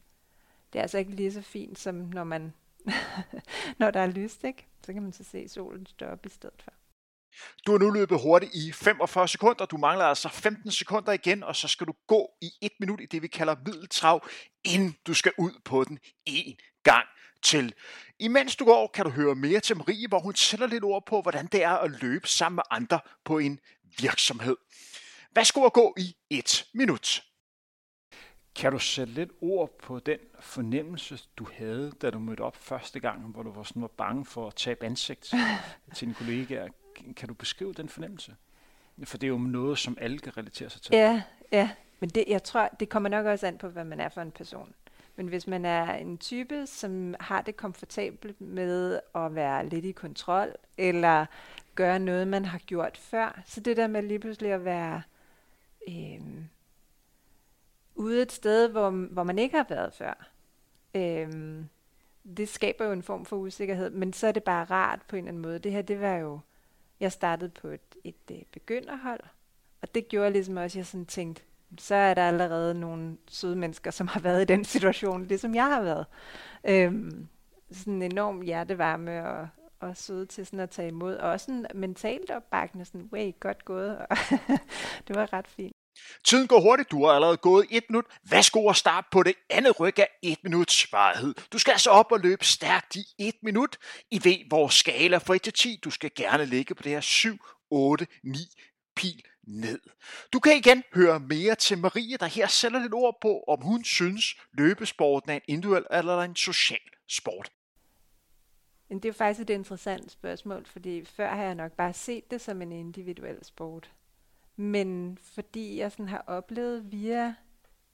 Det 0.74 0.80
er 0.80 0.82
altså 0.82 0.98
ikke 0.98 1.12
lige 1.12 1.32
så 1.32 1.42
fint, 1.42 1.80
som 1.80 1.96
når 1.96 2.24
man 2.24 2.54
når 3.80 3.92
der 3.92 4.00
er 4.00 4.08
lyst, 4.08 4.44
ikke? 4.44 4.68
Så 4.86 4.94
kan 4.94 5.02
man 5.02 5.14
så 5.14 5.24
se 5.24 5.48
solen 5.48 5.86
stå 5.86 6.06
op 6.06 6.26
i 6.26 6.30
stedet 6.30 6.62
for. 6.64 6.72
Du 7.66 7.72
har 7.72 7.80
nu 7.80 7.90
løbet 7.90 8.22
hurtigt 8.22 8.54
i 8.56 8.72
45 8.72 9.28
sekunder. 9.28 9.66
Du 9.66 9.78
mangler 9.78 10.06
altså 10.06 10.30
15 10.30 10.72
sekunder 10.72 11.12
igen, 11.12 11.44
og 11.44 11.56
så 11.56 11.68
skal 11.68 11.88
du 11.88 11.94
gå 12.08 12.30
i 12.42 12.52
1 12.62 12.72
minut 12.80 13.02
i 13.02 13.06
det, 13.06 13.22
vi 13.22 13.28
kalder 13.28 13.56
middeltrav, 13.66 14.28
inden 14.64 14.96
du 15.08 15.14
skal 15.14 15.32
ud 15.38 15.52
på 15.66 15.84
den 15.84 16.00
en 16.26 16.58
gang 16.84 17.06
til. 17.44 17.74
Imens 18.20 18.56
du 18.56 18.66
går, 18.66 18.88
kan 18.88 19.06
du 19.06 19.12
høre 19.12 19.36
mere 19.36 19.60
til 19.60 19.78
Marie, 19.78 20.08
hvor 20.08 20.20
hun 20.20 20.36
sætter 20.36 20.68
lidt 20.68 20.84
ord 20.84 21.06
på, 21.06 21.22
hvordan 21.22 21.48
det 21.48 21.64
er 21.64 21.74
at 21.78 22.02
løbe 22.02 22.28
sammen 22.28 22.56
med 22.56 22.64
andre 22.72 23.00
på 23.26 23.38
en 23.38 23.60
virksomhed. 24.00 24.56
Værsgo 25.36 25.66
at 25.66 25.74
gå 25.74 25.96
i 25.98 26.16
1 26.30 26.66
minut. 26.74 27.24
Kan 28.56 28.72
du 28.72 28.80
sætte 28.80 29.14
lidt 29.14 29.30
ord 29.42 29.78
på 29.84 30.00
den 30.00 30.20
fornemmelse, 30.40 31.20
du 31.38 31.48
havde, 31.54 31.92
da 32.02 32.10
du 32.10 32.20
mødte 32.20 32.42
op 32.42 32.56
første 32.56 33.00
gang, 33.00 33.32
hvor 33.32 33.44
du 33.44 33.52
var, 33.52 33.64
sådan, 33.64 33.82
var 33.82 33.88
bange 33.88 34.26
for 34.26 34.48
at 34.48 34.56
tabe 34.56 34.86
ansigt 34.86 35.22
til 35.96 36.02
dine 36.02 36.14
kollegaer? 36.14 36.68
Kan 37.16 37.28
du 37.28 37.34
beskrive 37.34 37.74
den 37.74 37.90
fornemmelse? 37.90 38.36
For 39.04 39.18
det 39.18 39.28
er 39.28 39.32
jo 39.32 39.38
noget, 39.38 39.78
som 39.78 39.98
alle 40.02 40.20
kan 40.20 40.38
relatere 40.38 40.70
sig 40.70 40.82
til. 40.82 40.96
Ja, 40.96 41.22
ja. 41.52 41.70
Men 42.00 42.10
det, 42.10 42.24
jeg 42.28 42.44
tror, 42.44 42.70
det 42.80 42.90
kommer 42.90 43.10
nok 43.10 43.26
også 43.26 43.48
an 43.48 43.58
på, 43.58 43.68
hvad 43.68 43.84
man 43.84 44.00
er 44.00 44.10
for 44.10 44.22
en 44.22 44.32
person. 44.32 44.74
Men 45.16 45.28
hvis 45.28 45.48
man 45.48 45.66
er 45.66 45.94
en 45.94 46.18
type, 46.18 46.68
som 46.68 47.16
har 47.20 47.42
det 47.42 47.58
komfortabelt 47.58 48.42
med 48.42 49.00
at 49.16 49.36
være 49.36 49.70
lidt 49.70 49.86
i 49.86 49.92
kontrol, 49.92 50.56
eller 50.78 51.26
gøre 51.76 52.00
noget, 52.00 52.28
man 52.28 52.46
har 52.46 52.58
gjort 52.58 52.98
før, 52.98 53.42
så 53.46 53.60
det 53.60 53.78
der 53.78 53.88
med 53.88 54.02
lige 54.02 54.20
pludselig 54.20 54.52
at 54.52 54.66
være 54.66 55.02
øh, 55.90 56.22
ude 57.96 58.22
et 58.22 58.32
sted, 58.32 58.70
hvor, 58.70 58.90
hvor 58.90 59.24
man 59.24 59.40
ikke 59.40 59.58
har 59.58 59.66
været 59.70 59.94
før, 59.94 60.30
øh, 60.96 61.64
det 62.38 62.50
skaber 62.50 62.86
jo 62.86 62.92
en 62.92 63.04
form 63.04 63.26
for 63.26 63.36
usikkerhed, 63.36 63.90
men 63.90 64.14
så 64.14 64.28
er 64.28 64.32
det 64.32 64.44
bare 64.44 64.66
rart 64.66 65.02
på 65.08 65.16
en 65.16 65.20
eller 65.20 65.30
anden 65.30 65.42
måde. 65.42 65.60
Det 65.60 65.72
her, 65.72 65.82
det 65.82 66.02
var 66.02 66.16
jo, 66.16 66.40
jeg 67.00 67.12
startede 67.12 67.50
på 67.50 67.68
et, 67.68 67.96
et, 68.04 68.16
et 68.30 68.48
begynderhold, 68.52 69.20
og 69.82 69.96
det 69.96 70.08
gjorde 70.08 70.32
ligesom 70.32 70.58
også, 70.58 70.76
at 70.76 70.78
jeg 70.78 70.86
sådan 70.86 71.06
tænkte, 71.06 71.42
så 71.78 71.96
er 71.96 72.14
der 72.14 72.28
allerede 72.28 72.74
nogle 72.74 73.18
søde 73.28 73.56
mennesker, 73.56 73.92
som 73.92 74.08
har 74.08 74.20
været 74.20 74.42
i 74.42 74.46
den 74.46 74.66
situation, 74.66 75.26
ligesom 75.26 75.56
jeg 75.56 75.66
har 75.66 75.82
været. 75.82 76.06
Øhm, 76.64 77.28
sådan 77.72 77.94
en 77.94 78.02
enorm 78.02 78.42
hjertevarme 78.42 79.28
og, 79.28 79.48
og 79.80 79.98
søde 79.98 80.26
til 80.26 80.46
sådan 80.46 80.60
at 80.60 80.70
tage 80.70 80.88
imod. 80.88 81.16
Og 81.16 81.30
også 81.30 81.46
sådan 81.46 81.66
mentalt 81.76 82.32
opbakkende, 82.32 82.86
sådan, 82.86 83.10
way, 83.14 83.32
godt 83.40 83.66
gået. 83.66 83.98
Og 84.00 84.18
det 85.08 85.16
var 85.16 85.34
ret 85.34 85.48
fint. 85.48 85.74
Tiden 86.26 86.48
går 86.48 86.60
hurtigt, 86.60 86.92
du 86.92 87.06
har 87.06 87.14
allerede 87.14 87.38
gået 87.38 87.68
et 87.70 87.84
minut. 87.90 88.06
Værsgo 88.30 88.70
at 88.70 88.76
starte 88.76 89.08
på 89.12 89.24
det 89.24 89.34
andet 89.50 89.80
ryg 89.80 90.00
af 90.00 90.10
et 90.22 90.44
minuts 90.44 90.92
varighed. 90.92 91.34
Du 91.54 91.58
skal 91.58 91.72
altså 91.72 91.90
op 91.90 92.12
og 92.12 92.20
løbe 92.20 92.46
stærkt 92.46 92.96
i 92.96 93.06
et 93.18 93.36
minut. 93.44 93.78
I 94.12 94.22
ved, 94.24 94.48
hvor 94.48 94.68
skala 94.68 95.18
fra 95.18 95.36
1 95.36 95.42
til 95.42 95.54
10, 95.54 95.80
du 95.84 95.90
skal 95.90 96.12
gerne 96.16 96.46
ligge 96.46 96.76
på 96.76 96.84
det 96.84 96.92
her 96.92 97.02
7, 97.02 97.38
8, 97.72 98.08
9 98.24 98.38
pil 98.96 99.24
ned. 99.48 99.80
Du 100.34 100.40
kan 100.40 100.58
igen 100.58 100.84
høre 100.94 101.20
mere 101.20 101.56
til 101.56 101.78
Marie, 101.78 102.18
der 102.18 102.26
her 102.26 102.48
sætter 102.48 102.80
lidt 102.80 102.94
ord 102.94 103.18
på, 103.22 103.44
om 103.48 103.62
hun 103.62 103.84
synes, 103.84 104.36
løbesporten 104.54 105.32
er 105.32 105.36
en 105.36 105.42
individuel 105.48 105.86
eller 105.92 106.22
en 106.22 106.36
social 106.36 106.80
sport. 107.10 107.52
Men 108.90 109.00
det 109.00 109.10
er 109.10 109.14
faktisk 109.14 109.42
et 109.42 109.50
interessant 109.50 110.12
spørgsmål, 110.12 110.66
fordi 110.66 111.06
før 111.06 111.36
har 111.36 111.44
jeg 111.44 111.56
nok 111.56 111.72
bare 111.72 111.94
set 111.94 112.32
det 112.32 112.42
som 112.42 112.62
en 112.62 112.72
individuel 112.72 113.46
sport. 113.46 113.92
Men 114.60 115.18
fordi 115.22 115.78
jeg 115.78 115.92
sådan 115.92 116.08
har 116.08 116.24
oplevet 116.28 116.92
via, 116.92 117.36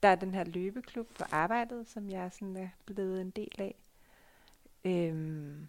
der 0.02 0.08
er 0.08 0.14
den 0.14 0.34
her 0.34 0.44
løbeklub 0.44 1.14
på 1.14 1.24
arbejdet, 1.30 1.88
som 1.88 2.10
jeg 2.10 2.32
sådan 2.32 2.56
er 2.56 2.68
blevet 2.86 3.20
en 3.20 3.30
del 3.30 3.52
af, 3.58 3.74
øhm, 4.84 5.68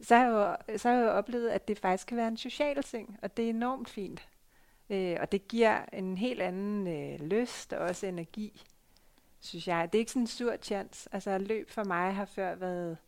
så, 0.00 0.16
har 0.16 0.24
jeg 0.24 0.32
jo, 0.68 0.78
så 0.78 0.88
har 0.88 0.96
jeg 0.96 1.04
jo 1.04 1.10
oplevet, 1.10 1.48
at 1.48 1.68
det 1.68 1.78
faktisk 1.78 2.06
kan 2.08 2.16
være 2.16 2.28
en 2.28 2.36
social 2.36 2.82
ting, 2.82 3.18
og 3.22 3.36
det 3.36 3.44
er 3.44 3.50
enormt 3.50 3.88
fint. 3.88 4.28
Øh, 4.90 5.16
og 5.20 5.32
det 5.32 5.48
giver 5.48 5.84
en 5.92 6.18
helt 6.18 6.42
anden 6.42 6.86
øh, 6.86 7.28
lyst 7.28 7.72
og 7.72 7.78
også 7.78 8.06
energi, 8.06 8.62
synes 9.40 9.68
jeg. 9.68 9.92
Det 9.92 9.98
er 9.98 10.00
ikke 10.00 10.12
sådan 10.12 10.22
en 10.22 10.26
sur 10.26 10.56
chance. 10.56 11.08
Altså 11.12 11.38
løb 11.38 11.70
for 11.70 11.84
mig 11.84 12.14
har 12.14 12.24
før 12.24 12.54
været 12.54 12.98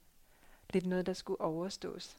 lidt 0.73 0.87
noget, 0.87 1.07
der 1.07 1.13
skulle 1.13 1.41
overstås. 1.41 2.17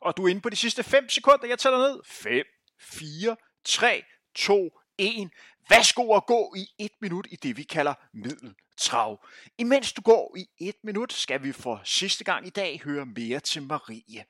Og 0.00 0.16
du 0.16 0.24
er 0.24 0.28
inde 0.28 0.40
på 0.40 0.50
de 0.50 0.56
sidste 0.56 0.82
5 0.82 1.08
sekunder. 1.08 1.46
Jeg 1.46 1.58
tæller 1.58 1.78
ned. 1.78 2.00
5, 2.04 2.46
4, 2.80 3.36
3, 3.64 4.04
2, 4.34 4.70
1. 4.98 5.30
Værsgo 5.68 6.14
at 6.16 6.26
gå 6.26 6.54
i 6.56 6.66
et 6.78 6.92
minut 7.00 7.26
i 7.30 7.36
det, 7.36 7.56
vi 7.56 7.62
kalder 7.62 7.94
middeltrav. 8.12 9.26
Imens 9.58 9.92
du 9.92 10.02
går 10.02 10.36
i 10.36 10.68
et 10.68 10.76
minut, 10.82 11.12
skal 11.12 11.42
vi 11.42 11.52
for 11.52 11.80
sidste 11.84 12.24
gang 12.24 12.46
i 12.46 12.50
dag 12.50 12.80
høre 12.84 13.06
mere 13.06 13.40
til 13.40 13.62
Marie. 13.62 14.24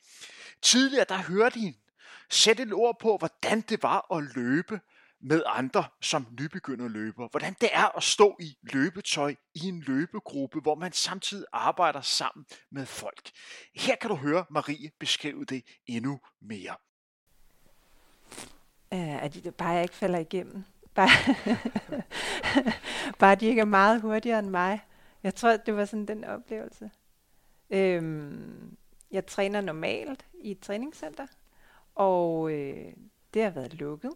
Tidligere 0.63 1.07
der 1.09 1.23
hørte 1.23 1.59
I 1.59 1.77
sætte 2.31 2.63
et 2.63 2.73
ord 2.73 2.99
på, 3.01 3.17
hvordan 3.17 3.61
det 3.61 3.83
var 3.83 4.15
at 4.17 4.37
løbe 4.37 4.81
med 5.21 5.43
andre 5.47 5.85
som 6.01 6.27
nybegynder 6.41 6.89
løber. 6.89 7.29
Hvordan 7.29 7.57
det 7.61 7.69
er 7.73 7.97
at 7.97 8.03
stå 8.03 8.37
i 8.41 8.57
løbetøj 8.63 9.35
i 9.55 9.69
en 9.69 9.81
løbegruppe, 9.81 10.61
hvor 10.61 10.75
man 10.75 10.93
samtidig 10.93 11.47
arbejder 11.53 12.01
sammen 12.01 12.47
med 12.71 12.87
folk. 12.87 13.31
Her 13.75 13.97
kan 13.97 14.11
du 14.11 14.17
høre 14.17 14.45
Marie 14.51 14.91
beskrive 15.01 15.45
det 15.45 15.65
endnu 15.87 16.21
mere. 16.41 16.77
Uh, 18.95 19.23
at 19.25 19.35
de 19.35 19.51
bare 19.51 19.83
ikke 19.83 19.95
falder 19.95 20.19
igennem. 20.19 20.65
Bare, 20.95 21.09
bare 23.21 23.35
de 23.35 23.47
ikke 23.47 23.61
er 23.61 23.65
meget 23.65 24.01
hurtigere 24.01 24.39
end 24.39 24.49
mig. 24.49 24.81
Jeg 25.23 25.35
tror, 25.35 25.57
det 25.57 25.77
var 25.77 25.85
sådan 25.85 26.07
den 26.07 26.25
oplevelse. 26.25 26.91
Øhm, 27.71 28.77
jeg 29.11 29.27
træner 29.27 29.61
normalt 29.61 30.27
i 30.41 30.51
et 30.51 30.61
træningscenter, 30.61 31.27
og 31.95 32.53
øh, 32.53 32.93
det 33.35 33.43
har 33.43 33.51
været 33.51 33.75
lukket 33.75 34.13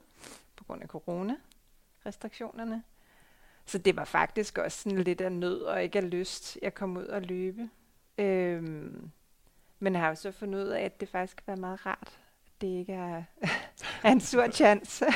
på 0.57 0.65
grund 0.65 0.83
af 0.83 0.89
corona-restriktionerne. 0.89 2.83
Så 3.65 3.79
det 3.79 3.97
var 3.97 4.05
faktisk 4.05 4.59
også 4.59 4.83
sådan 4.83 4.99
lidt 4.99 5.21
af 5.21 5.33
nød 5.33 5.61
og 5.61 5.83
ikke 5.83 5.99
af 5.99 6.11
lyst, 6.11 6.59
jeg 6.63 6.75
kom 6.75 6.97
ud 6.97 7.07
og 7.07 7.23
løbe. 7.23 7.71
Øhm, 8.19 9.11
men 9.79 9.93
jeg 9.93 10.03
har 10.03 10.09
jo 10.09 10.15
så 10.15 10.33
fundet 10.33 10.65
ud 10.65 10.69
af, 10.69 10.83
at 10.83 11.01
det 11.01 11.09
faktisk 11.09 11.37
kan 11.37 11.47
være 11.47 11.57
meget 11.57 11.87
rart, 11.87 12.21
det 12.61 12.79
ikke 12.79 12.93
er, 12.93 13.23
er 14.05 14.13
en 14.13 14.21
sur 14.21 14.51
chance. 14.51 15.07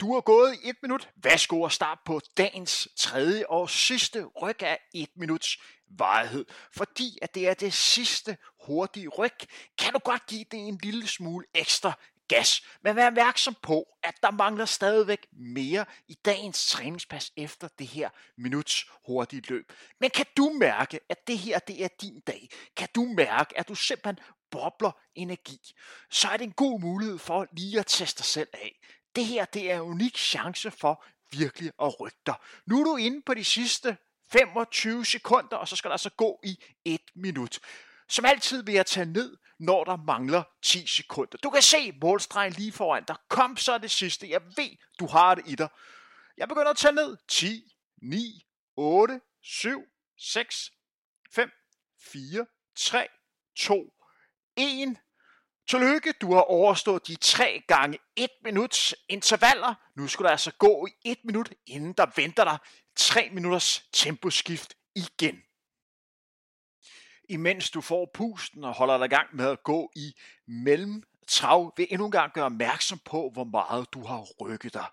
Du 0.00 0.14
har 0.14 0.20
gået 0.20 0.54
i 0.64 0.68
et 0.68 0.76
minut. 0.82 1.10
Værsgo 1.16 1.64
at 1.64 1.72
starte 1.72 2.00
på 2.04 2.20
dagens 2.36 2.88
tredje 2.96 3.46
og 3.48 3.70
sidste 3.70 4.24
ryg 4.24 4.62
af 4.62 4.78
et 4.94 5.08
minuts 5.16 5.58
varighed. 5.90 6.44
Fordi 6.76 7.18
at 7.22 7.34
det 7.34 7.48
er 7.48 7.54
det 7.54 7.72
sidste 7.72 8.36
hurtige 8.66 9.08
ryg, 9.08 9.36
kan 9.78 9.92
du 9.92 9.98
godt 9.98 10.26
give 10.26 10.44
det 10.50 10.68
en 10.68 10.78
lille 10.82 11.06
smule 11.06 11.46
ekstra 11.54 11.92
gas. 12.30 12.62
Men 12.82 12.96
vær 12.96 13.06
opmærksom 13.06 13.56
på, 13.62 13.88
at 14.02 14.14
der 14.22 14.30
mangler 14.30 14.64
stadigvæk 14.64 15.26
mere 15.32 15.84
i 16.08 16.14
dagens 16.14 16.66
træningspas 16.66 17.32
efter 17.36 17.68
det 17.78 17.86
her 17.86 18.10
minuts 18.36 18.86
hurtige 19.06 19.42
løb. 19.48 19.72
Men 20.00 20.10
kan 20.10 20.26
du 20.36 20.52
mærke, 20.60 21.00
at 21.08 21.26
det 21.26 21.38
her 21.38 21.58
det 21.58 21.84
er 21.84 21.88
din 22.00 22.20
dag? 22.20 22.48
Kan 22.76 22.88
du 22.94 23.04
mærke, 23.04 23.58
at 23.58 23.68
du 23.68 23.74
simpelthen 23.74 24.24
bobler 24.50 24.90
energi? 25.14 25.74
Så 26.10 26.28
er 26.28 26.36
det 26.36 26.44
en 26.44 26.52
god 26.52 26.80
mulighed 26.80 27.18
for 27.18 27.46
lige 27.52 27.78
at 27.78 27.86
teste 27.86 28.18
dig 28.18 28.26
selv 28.26 28.48
af. 28.52 28.80
Det 29.16 29.24
her 29.26 29.44
det 29.44 29.70
er 29.70 29.76
en 29.76 29.80
unik 29.80 30.16
chance 30.16 30.70
for 30.70 31.04
virkelig 31.32 31.72
at 31.82 32.00
rykke 32.00 32.20
dig. 32.26 32.34
Nu 32.66 32.80
er 32.80 32.84
du 32.84 32.96
inde 32.96 33.22
på 33.22 33.34
de 33.34 33.44
sidste 33.44 33.96
25 34.32 35.04
sekunder, 35.04 35.56
og 35.56 35.68
så 35.68 35.76
skal 35.76 35.88
der 35.88 35.94
altså 35.94 36.10
gå 36.10 36.40
i 36.44 36.64
et 36.84 37.02
minut. 37.14 37.58
Som 38.10 38.24
altid 38.24 38.62
vil 38.62 38.74
jeg 38.74 38.86
tage 38.86 39.06
ned, 39.06 39.36
når 39.58 39.84
der 39.84 39.96
mangler 39.96 40.42
10 40.62 40.86
sekunder. 40.86 41.38
Du 41.38 41.50
kan 41.50 41.62
se 41.62 41.92
målstregen 42.02 42.52
lige 42.52 42.72
foran 42.72 43.04
dig. 43.08 43.16
Kom 43.28 43.56
så 43.56 43.78
det 43.78 43.90
sidste. 43.90 44.30
Jeg 44.30 44.42
ved, 44.56 44.76
du 44.98 45.06
har 45.06 45.34
det 45.34 45.44
i 45.46 45.54
dig. 45.54 45.68
Jeg 46.36 46.48
begynder 46.48 46.70
at 46.70 46.76
tage 46.76 46.94
ned. 46.94 47.16
10, 47.28 47.74
9, 48.02 48.46
8, 48.76 49.20
7, 49.42 49.82
6, 50.18 50.70
5, 51.34 51.50
4, 52.12 52.46
3, 52.76 53.08
2, 53.56 53.92
1. 54.56 54.96
Tillykke, 55.68 56.12
du 56.20 56.34
har 56.34 56.40
overstået 56.40 57.06
de 57.06 57.16
3 57.16 57.62
gange 57.68 57.98
1 58.16 58.28
minuts 58.44 58.94
intervaller. 59.08 59.74
Nu 59.96 60.08
skal 60.08 60.24
du 60.24 60.28
altså 60.28 60.52
gå 60.58 60.86
i 60.86 61.10
1 61.10 61.18
minut, 61.24 61.52
inden 61.66 61.92
der 61.92 62.06
venter 62.16 62.44
dig 62.44 62.58
3 62.96 63.30
minutters 63.32 63.84
temposkift 63.92 64.74
igen. 64.94 65.42
Imens 67.30 67.70
du 67.70 67.80
får 67.80 68.10
pusten 68.14 68.64
og 68.64 68.74
holder 68.74 68.98
dig 68.98 69.04
i 69.04 69.08
gang 69.08 69.36
med 69.36 69.46
at 69.46 69.62
gå 69.62 69.92
i 69.96 70.12
mellem 70.46 71.02
trav, 71.28 71.72
vil 71.76 71.86
endnu 71.90 72.04
en 72.06 72.12
gang 72.12 72.32
gøre 72.32 72.44
opmærksom 72.44 72.98
på, 73.04 73.30
hvor 73.32 73.44
meget 73.44 73.92
du 73.92 74.06
har 74.06 74.26
rykket 74.40 74.74
dig. 74.74 74.86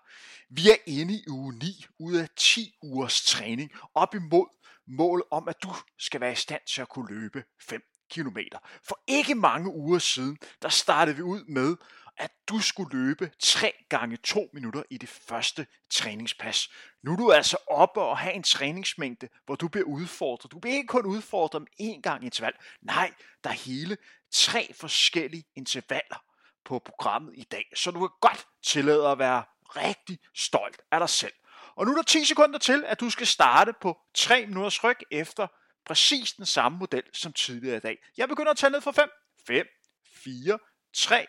Vi 0.50 0.70
er 0.70 0.76
inde 0.86 1.14
i 1.14 1.24
uge 1.28 1.58
9 1.58 1.84
ud 1.98 2.16
af 2.16 2.28
10 2.36 2.74
ugers 2.82 3.22
træning 3.22 3.70
op 3.94 4.14
imod 4.14 4.46
mål 4.86 5.26
om, 5.30 5.48
at 5.48 5.62
du 5.62 5.74
skal 5.98 6.20
være 6.20 6.32
i 6.32 6.36
stand 6.36 6.60
til 6.66 6.82
at 6.82 6.88
kunne 6.88 7.20
løbe 7.20 7.44
5 7.60 7.82
km. 8.10 8.38
For 8.82 9.00
ikke 9.06 9.34
mange 9.34 9.74
uger 9.74 9.98
siden, 9.98 10.38
der 10.62 10.68
startede 10.68 11.16
vi 11.16 11.22
ud 11.22 11.44
med, 11.44 11.76
at 12.18 12.32
du 12.48 12.60
skulle 12.60 12.98
løbe 12.98 13.30
3 13.38 13.72
gange 13.88 14.16
2 14.16 14.50
minutter 14.52 14.82
i 14.90 14.98
det 14.98 15.08
første 15.08 15.66
træningspas. 15.90 16.68
Nu 17.02 17.12
er 17.12 17.16
du 17.16 17.32
altså 17.32 17.56
oppe 17.66 18.00
og 18.00 18.18
have 18.18 18.34
en 18.34 18.42
træningsmængde, 18.42 19.28
hvor 19.46 19.54
du 19.54 19.68
bliver 19.68 19.86
udfordret. 19.86 20.52
Du 20.52 20.58
bliver 20.58 20.76
ikke 20.76 20.86
kun 20.86 21.06
udfordret 21.06 21.54
om 21.60 21.66
én 21.82 22.00
gang 22.00 22.24
interval. 22.24 22.52
Nej, 22.82 23.12
der 23.44 23.50
er 23.50 23.54
hele 23.54 23.96
tre 24.32 24.72
forskellige 24.74 25.44
intervaller 25.56 26.24
på 26.64 26.78
programmet 26.78 27.34
i 27.36 27.42
dag. 27.42 27.64
Så 27.74 27.90
du 27.90 27.98
kan 27.98 28.16
godt 28.20 28.46
tillade 28.64 29.08
at 29.08 29.18
være 29.18 29.44
rigtig 29.66 30.18
stolt 30.34 30.80
af 30.90 31.00
dig 31.00 31.08
selv. 31.08 31.32
Og 31.76 31.86
nu 31.86 31.92
er 31.92 31.96
der 31.96 32.02
10 32.02 32.24
sekunder 32.24 32.58
til, 32.58 32.84
at 32.86 33.00
du 33.00 33.10
skal 33.10 33.26
starte 33.26 33.72
på 33.80 33.98
3 34.14 34.46
minutters 34.46 34.84
ryg 34.84 34.98
efter 35.10 35.46
præcis 35.86 36.32
den 36.32 36.46
samme 36.46 36.78
model 36.78 37.02
som 37.12 37.32
tidligere 37.32 37.76
i 37.76 37.80
dag. 37.80 37.98
Jeg 38.16 38.28
begynder 38.28 38.50
at 38.50 38.56
tælle 38.56 38.72
ned 38.72 38.80
fra 38.80 38.90
5, 38.90 39.10
5, 39.46 39.66
4, 40.14 40.58
3, 40.94 41.26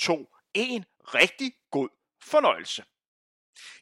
2, 0.00 0.34
1. 0.54 0.84
Rigtig 1.00 1.52
god 1.70 1.88
fornøjelse. 2.22 2.84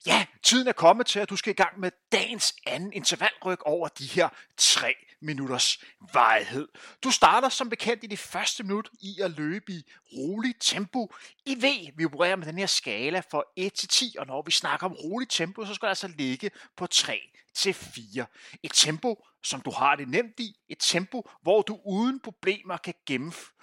Ja, 0.07 0.27
tiden 0.43 0.69
er 0.69 0.73
kommet 0.73 1.07
til, 1.07 1.21
at 1.21 1.31
du 1.31 1.37
skal 1.37 1.51
i 1.51 1.55
gang 1.55 1.81
med 1.81 1.91
dagens 2.13 2.55
anden 2.67 2.93
intervalryk 2.93 3.63
over 3.63 3.89
de 3.89 4.07
her 4.07 4.29
3 4.57 4.95
minutters 5.21 5.85
varighed. 6.13 6.69
Du 7.05 7.11
starter 7.11 7.49
som 7.49 7.71
bekendt 7.71 8.05
i 8.05 8.07
det 8.07 8.19
første 8.19 8.63
minut 8.63 8.91
i 9.01 9.21
at 9.21 9.31
løbe 9.31 9.73
i 9.73 9.83
roligt 10.13 10.59
tempo. 10.61 11.15
I 11.47 11.63
ved, 11.63 11.97
vi 11.97 12.05
opererer 12.05 12.37
med 12.37 12.47
den 12.47 12.59
her 12.59 12.67
skala 12.67 13.21
fra 13.31 13.43
1 13.57 13.73
til 13.73 13.89
10, 13.89 14.17
og 14.19 14.27
når 14.27 14.43
vi 14.43 14.51
snakker 14.51 14.87
om 14.87 14.93
roligt 14.93 15.31
tempo, 15.31 15.65
så 15.65 15.75
skal 15.75 15.87
det 15.87 15.91
altså 15.91 16.09
ligge 16.09 16.51
på 16.77 16.87
3 16.87 17.21
til 17.55 17.75
4. 17.75 18.27
Et 18.63 18.73
tempo, 18.75 19.27
som 19.45 19.61
du 19.61 19.71
har 19.71 19.97
det 19.97 20.09
nemt 20.09 20.41
i. 20.41 20.57
Et 20.69 20.79
tempo, 20.81 21.31
hvor 21.43 21.63
du 21.63 21.81
uden 21.85 22.21
problemer 22.21 22.77
kan 22.77 22.95
gennemføre 23.07 23.58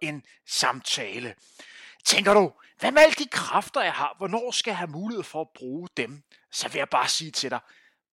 en 0.00 0.22
samtale. 0.46 1.34
Tænker 2.04 2.34
du, 2.34 2.52
hvad 2.78 2.92
med 2.92 3.02
alle 3.02 3.14
de 3.14 3.28
kræfter, 3.28 3.82
jeg 3.82 3.92
har? 3.92 4.14
Hvornår 4.18 4.50
skal 4.50 4.70
jeg 4.70 4.78
have 4.78 4.90
mulighed 4.90 5.24
for 5.24 5.40
at 5.40 5.48
bruge 5.54 5.88
dem? 5.96 6.22
Så 6.52 6.68
vil 6.68 6.78
jeg 6.78 6.88
bare 6.88 7.08
sige 7.08 7.30
til 7.30 7.50
dig, 7.50 7.60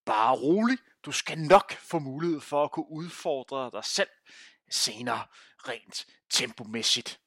bare 0.05 0.35
rolig. 0.35 0.77
Du 1.05 1.11
skal 1.11 1.37
nok 1.39 1.73
få 1.73 1.99
mulighed 1.99 2.41
for 2.41 2.63
at 2.63 2.71
kunne 2.71 2.91
udfordre 2.91 3.69
dig 3.73 3.85
selv 3.85 4.09
senere 4.69 5.25
rent 5.67 6.05
tempomæssigt. 6.29 7.19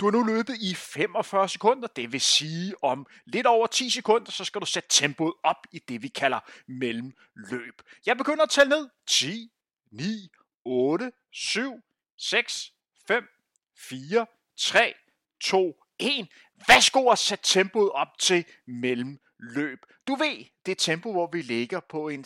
Du 0.00 0.06
har 0.06 0.12
nu 0.12 0.22
løbet 0.22 0.56
i 0.60 0.74
45 0.74 1.48
sekunder, 1.48 1.88
det 1.88 2.12
vil 2.12 2.20
sige 2.20 2.84
om 2.84 3.06
lidt 3.26 3.46
over 3.46 3.66
10 3.66 3.90
sekunder, 3.90 4.30
så 4.30 4.44
skal 4.44 4.60
du 4.60 4.66
sætte 4.66 4.88
tempoet 4.92 5.34
op 5.42 5.66
i 5.72 5.78
det, 5.78 6.02
vi 6.02 6.08
kalder 6.08 6.40
mellemløb. 6.68 7.82
Jeg 8.06 8.16
begynder 8.16 8.42
at 8.42 8.50
tælle 8.50 8.70
ned. 8.70 8.88
10, 9.06 9.50
9, 9.92 10.28
8, 10.64 11.12
7, 11.32 11.80
6, 12.18 12.72
5, 13.08 13.28
4, 13.76 14.26
3, 14.56 14.94
2, 15.40 15.82
1. 15.98 16.28
Værsgo 16.68 17.10
at 17.10 17.18
sætte 17.18 17.44
tempoet 17.44 17.90
op 17.90 18.18
til 18.18 18.44
mellemløb. 18.66 19.78
Du 20.06 20.14
ved, 20.14 20.44
det 20.66 20.78
tempo, 20.78 21.12
hvor 21.12 21.30
vi 21.32 21.42
ligger 21.42 21.80
på 21.80 22.08
en 22.08 22.24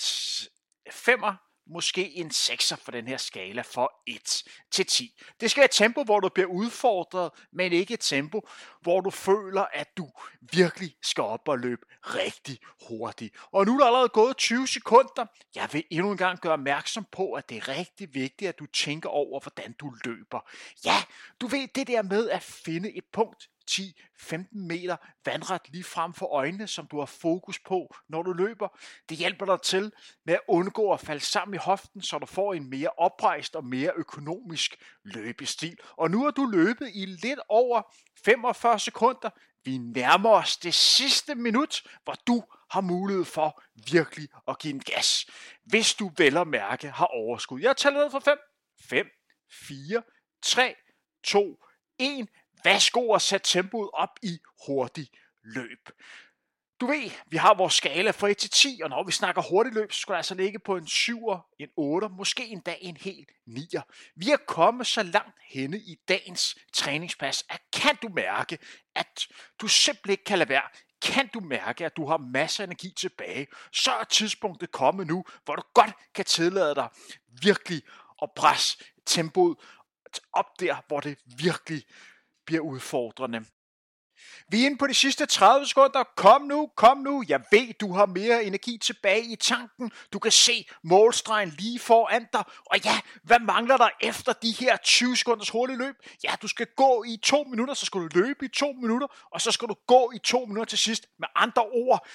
5'er 0.89 1.50
måske 1.71 2.17
en 2.17 2.27
6'er 2.27 2.77
for 2.77 2.93
den 2.93 3.09
her 3.09 3.17
skala 3.17 3.63
for 3.63 3.93
1 4.07 4.43
til 4.71 4.87
10. 4.87 5.21
Det 5.41 5.51
skal 5.51 5.61
være 5.61 5.65
et 5.65 5.71
tempo, 5.71 6.05
hvor 6.05 6.21
du 6.21 6.29
bliver 6.29 6.49
udfordret, 6.49 7.31
men 7.53 7.73
ikke 7.73 7.95
et 7.95 8.01
tempo, 8.01 8.49
hvor 8.81 9.01
du 9.01 9.11
føler, 9.11 9.67
at 9.73 9.97
du 9.97 10.11
virkelig 10.41 10.97
skal 11.03 11.23
op 11.23 11.49
og 11.49 11.59
løbe 11.59 11.83
rigtig 12.01 12.59
hurtigt. 12.89 13.35
Og 13.53 13.67
nu 13.67 13.75
er 13.75 13.79
der 13.79 13.87
allerede 13.87 14.09
gået 14.09 14.37
20 14.37 14.67
sekunder. 14.67 15.27
Jeg 15.55 15.69
vil 15.73 15.85
endnu 15.91 16.11
en 16.11 16.17
gang 16.17 16.41
gøre 16.41 16.53
opmærksom 16.53 17.07
på, 17.13 17.33
at 17.33 17.49
det 17.49 17.57
er 17.57 17.69
rigtig 17.69 18.15
vigtigt, 18.15 18.49
at 18.49 18.59
du 18.59 18.67
tænker 18.67 19.09
over, 19.09 19.41
hvordan 19.41 19.73
du 19.73 19.95
løber. 20.05 20.51
Ja, 20.85 20.97
du 21.41 21.47
ved 21.47 21.69
det 21.75 21.87
der 21.87 22.03
med 22.03 22.31
at 22.31 22.43
finde 22.43 22.97
et 22.97 23.05
punkt, 23.13 23.49
10-15 23.71 24.47
meter 24.53 24.97
vandret 25.25 25.63
lige 25.69 25.85
frem 25.85 26.13
for 26.15 26.27
øjnene, 26.27 26.67
som 26.67 26.87
du 26.87 26.99
har 26.99 27.07
fokus 27.07 27.59
på, 27.59 27.95
når 28.09 28.23
du 28.23 28.33
løber. 28.33 28.79
Det 29.09 29.17
hjælper 29.17 29.47
dig 29.47 29.63
til 29.63 29.93
med 30.25 30.35
at 30.35 30.41
undgå 30.49 30.93
at 30.93 31.01
falde 31.01 31.25
sammen 31.25 31.55
i 31.55 31.59
hoften, 31.59 32.03
så 32.03 32.19
du 32.19 32.27
får 32.27 32.55
en 32.55 32.71
mere 32.71 32.89
oprejst 32.89 33.57
og 33.57 33.65
mere 33.65 33.93
økonomisk 33.97 34.77
løbestil. 35.05 35.79
Og 35.97 36.11
nu 36.11 36.25
har 36.25 36.31
du 36.31 36.45
løbet 36.45 36.91
i 36.95 37.07
lidt 37.07 37.41
over 37.49 37.83
45 38.25 38.79
sekunder. 38.79 39.31
Vi 39.65 39.79
nærmer 39.79 40.31
os 40.31 40.57
det 40.57 40.75
sidste 40.75 41.35
minut, 41.35 41.83
hvor 42.05 42.15
du 42.27 42.45
har 42.71 42.81
mulighed 42.81 43.25
for 43.25 43.63
virkelig 43.93 44.29
at 44.49 44.59
give 44.59 44.75
en 44.75 44.81
gas. 44.81 45.27
Hvis 45.65 45.95
du 45.95 46.11
vel 46.17 46.37
og 46.37 46.49
mærke 46.49 46.91
har 46.91 47.07
overskud. 47.07 47.61
Jeg 47.61 47.77
tæller 47.77 48.01
ned 48.03 48.11
fra 48.11 48.19
5, 48.19 48.39
5, 48.81 49.07
4, 49.51 50.03
3, 50.43 50.75
2, 51.25 51.65
1. 51.99 52.29
Værsgo 52.65 53.13
at 53.15 53.23
sætte 53.23 53.49
tempoet 53.49 53.91
op 53.93 54.19
i 54.23 54.39
hurtig 54.67 55.09
løb. 55.43 55.89
Du 56.81 56.87
ved, 56.87 57.11
vi 57.27 57.37
har 57.37 57.55
vores 57.55 57.75
skala 57.75 58.11
fra 58.11 58.29
1 58.29 58.37
til 58.37 58.51
10, 58.51 58.81
og 58.85 58.91
når 58.91 59.05
vi 59.05 59.13
snakker 59.13 59.43
hurtigt 59.43 59.75
løb, 59.75 59.93
så 59.93 60.01
skal 60.01 60.13
det 60.13 60.17
altså 60.17 60.35
ligge 60.35 60.59
på 60.59 60.77
en 60.77 60.85
7'er, 60.85 61.57
en 61.59 61.69
8'er, 61.79 62.09
måske 62.09 62.47
endda 62.47 62.77
en 62.81 62.97
helt 62.97 63.31
9'er. 63.49 64.13
Vi 64.17 64.31
er 64.31 64.37
kommet 64.37 64.87
så 64.87 65.03
langt 65.03 65.39
henne 65.49 65.79
i 65.79 65.99
dagens 66.09 66.59
træningspas, 66.73 67.45
at 67.49 67.61
kan 67.73 67.97
du 68.03 68.09
mærke, 68.09 68.59
at 68.95 69.27
du 69.61 69.69
simpelthen 69.69 70.11
ikke 70.11 70.25
kan 70.25 70.39
lade 70.39 70.49
være, 70.49 70.69
kan 71.03 71.29
du 71.35 71.41
mærke, 71.41 71.87
at 71.87 71.97
du 71.97 72.07
har 72.07 72.17
masser 72.17 72.63
af 72.63 72.67
energi 72.67 72.93
tilbage, 72.97 73.47
så 73.73 73.91
er 73.93 74.05
tidspunktet 74.05 74.73
kommet 74.73 75.07
nu, 75.07 75.25
hvor 75.45 75.57
du 75.57 75.63
godt 75.75 75.93
kan 76.15 76.25
tillade 76.25 76.75
dig 76.75 76.89
virkelig 77.43 77.83
at 78.23 78.31
presse 78.37 78.85
tempoet 79.07 79.59
op 80.33 80.61
der, 80.61 80.77
hvor 80.89 81.01
det 81.01 81.19
virkelig 81.25 81.85
bliver 82.47 82.63
udfordrende. 82.63 83.45
Vi 84.49 84.63
er 84.63 84.67
inde 84.67 84.79
på 84.79 84.87
de 84.87 84.95
sidste 84.95 85.27
30 85.27 85.67
sekunder. 85.67 86.05
Kom 86.17 86.43
nu, 86.43 86.71
kom 86.77 86.99
nu. 86.99 87.25
Jeg 87.29 87.41
ved, 87.51 87.75
du 87.81 87.93
har 87.93 88.07
mere 88.07 88.45
energi 88.45 88.79
tilbage 88.79 89.33
i 89.33 89.37
tanken. 89.37 89.93
Du 90.13 90.19
kan 90.19 90.33
se 90.33 90.69
målstregen 90.83 91.49
lige 91.59 91.79
foran 91.79 92.27
dig. 92.33 92.45
Og 92.67 92.85
ja, 92.85 93.01
hvad 93.23 93.39
mangler 93.39 93.77
der 93.77 93.89
efter 94.01 94.33
de 94.33 94.53
her 94.53 94.77
20 94.77 95.17
sekunders 95.17 95.51
hurtige 95.51 95.79
løb? 95.79 95.95
Ja, 96.25 96.31
du 96.43 96.49
skal 96.49 96.67
gå 96.77 97.05
i 97.05 97.17
to 97.23 97.45
minutter, 97.45 97.75
så 97.75 97.87
skal 97.87 98.01
du 98.01 98.09
løbe 98.15 98.45
i 98.45 98.49
to 98.49 98.73
minutter, 98.73 99.07
og 99.33 99.41
så 99.41 99.51
skal 99.51 99.69
du 99.69 99.75
gå 99.87 100.13
i 100.15 100.19
to 100.19 100.45
minutter 100.45 100.71
til 100.71 100.79
sidst. 100.79 101.07
Med 101.19 101.29
andre 101.35 101.63
ord, 101.63 102.07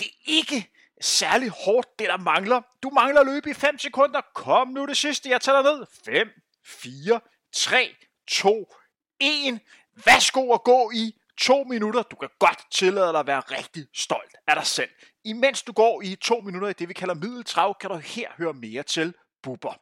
det 0.00 0.06
er 0.06 0.18
ikke 0.26 0.70
særlig 1.00 1.48
hårdt, 1.48 1.98
det 1.98 2.08
der 2.08 2.16
mangler. 2.16 2.62
Du 2.82 2.90
mangler 2.90 3.20
at 3.20 3.26
løbe 3.26 3.50
i 3.50 3.54
5 3.54 3.78
sekunder. 3.78 4.20
Kom 4.34 4.68
nu 4.68 4.86
det 4.86 4.96
sidste, 4.96 5.28
jeg 5.28 5.40
tæller 5.40 5.62
ned. 5.62 5.86
5, 6.04 6.28
4, 6.64 7.20
3, 7.52 7.94
2, 8.28 8.74
1. 9.20 9.60
Værsgo 10.04 10.52
at 10.52 10.62
gå 10.62 10.90
i 10.94 11.14
to 11.38 11.64
minutter. 11.64 12.02
Du 12.02 12.16
kan 12.16 12.28
godt 12.38 12.66
tillade 12.70 13.12
dig 13.12 13.20
at 13.20 13.26
være 13.26 13.40
rigtig 13.40 13.86
stolt 13.94 14.36
af 14.46 14.56
dig 14.56 14.66
selv. 14.66 14.90
Imens 15.24 15.62
du 15.62 15.72
går 15.72 16.02
i 16.02 16.16
to 16.16 16.40
minutter 16.40 16.68
i 16.68 16.72
det, 16.72 16.88
vi 16.88 16.94
kalder 16.94 17.14
middeltrav, 17.14 17.76
kan 17.80 17.90
du 17.90 17.96
her 17.96 18.28
høre 18.38 18.52
mere 18.52 18.82
til 18.82 19.14
Bubber. 19.42 19.80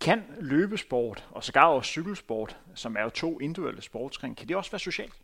Kan 0.00 0.24
løbesport, 0.38 1.28
og 1.30 1.44
sågar 1.44 1.64
også 1.64 1.90
cykelsport, 1.90 2.56
som 2.74 2.96
er 2.96 3.02
jo 3.02 3.10
to 3.10 3.40
individuelle 3.40 3.82
sportsgrene, 3.82 4.34
kan 4.34 4.48
det 4.48 4.56
også 4.56 4.70
være 4.70 4.78
socialt? 4.78 5.14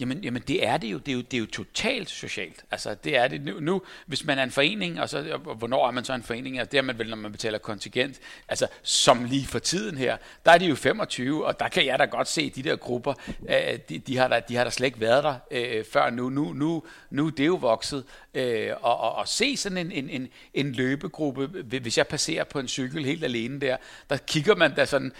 Jamen, 0.00 0.24
jamen 0.24 0.42
det 0.48 0.66
er 0.66 0.76
det 0.76 0.88
jo. 0.88 0.98
Det 0.98 1.12
er 1.12 1.16
jo, 1.16 1.20
det 1.20 1.34
er 1.34 1.38
jo 1.38 1.46
totalt 1.46 2.10
socialt. 2.10 2.64
Altså, 2.70 2.94
det 2.94 3.16
er 3.16 3.28
det 3.28 3.40
nu, 3.40 3.60
nu. 3.60 3.82
Hvis 4.06 4.24
man 4.24 4.38
er 4.38 4.42
en 4.42 4.50
forening, 4.50 5.00
og, 5.00 5.08
så, 5.08 5.38
og 5.44 5.54
hvornår 5.54 5.86
er 5.86 5.90
man 5.90 6.04
så 6.04 6.14
en 6.14 6.22
forening? 6.22 6.58
Altså, 6.58 6.70
det 6.70 6.78
er 6.78 6.82
man 6.82 6.98
vel, 6.98 7.08
når 7.10 7.16
man 7.16 7.32
betaler 7.32 7.58
kontingent. 7.58 8.20
Altså, 8.48 8.66
som 8.82 9.24
lige 9.24 9.46
for 9.46 9.58
tiden 9.58 9.98
her, 9.98 10.16
der 10.44 10.52
er 10.52 10.58
de 10.58 10.66
jo 10.66 10.74
25, 10.74 11.46
og 11.46 11.60
der 11.60 11.68
kan 11.68 11.86
jeg 11.86 11.98
da 11.98 12.04
godt 12.04 12.28
se, 12.28 12.50
de 12.50 12.62
der 12.62 12.76
grupper, 12.76 13.14
øh, 13.48 13.78
de, 13.88 13.98
de, 13.98 14.16
har 14.16 14.28
da, 14.28 14.40
de 14.48 14.56
har 14.56 14.64
da 14.64 14.70
slet 14.70 14.86
ikke 14.86 15.00
været 15.00 15.24
der 15.24 15.34
øh, 15.50 15.84
før 15.92 16.10
nu. 16.10 16.30
Nu, 16.30 16.52
nu. 16.52 16.82
nu 17.10 17.28
det 17.28 17.40
er 17.40 17.46
jo 17.46 17.54
vokset. 17.54 18.04
Øh, 18.36 18.72
og, 18.80 19.00
og, 19.00 19.14
og 19.14 19.28
se 19.28 19.56
sådan 19.56 19.78
en, 19.78 19.92
en, 19.92 20.10
en, 20.10 20.28
en 20.54 20.72
løbegruppe, 20.72 21.46
hvis 21.46 21.98
jeg 21.98 22.06
passerer 22.06 22.44
på 22.44 22.58
en 22.58 22.68
cykel 22.68 23.04
helt 23.04 23.24
alene 23.24 23.60
der, 23.60 23.76
der 24.10 24.16
kigger 24.16 24.54
man 24.54 24.74
da 24.74 24.84
sådan 24.84 25.12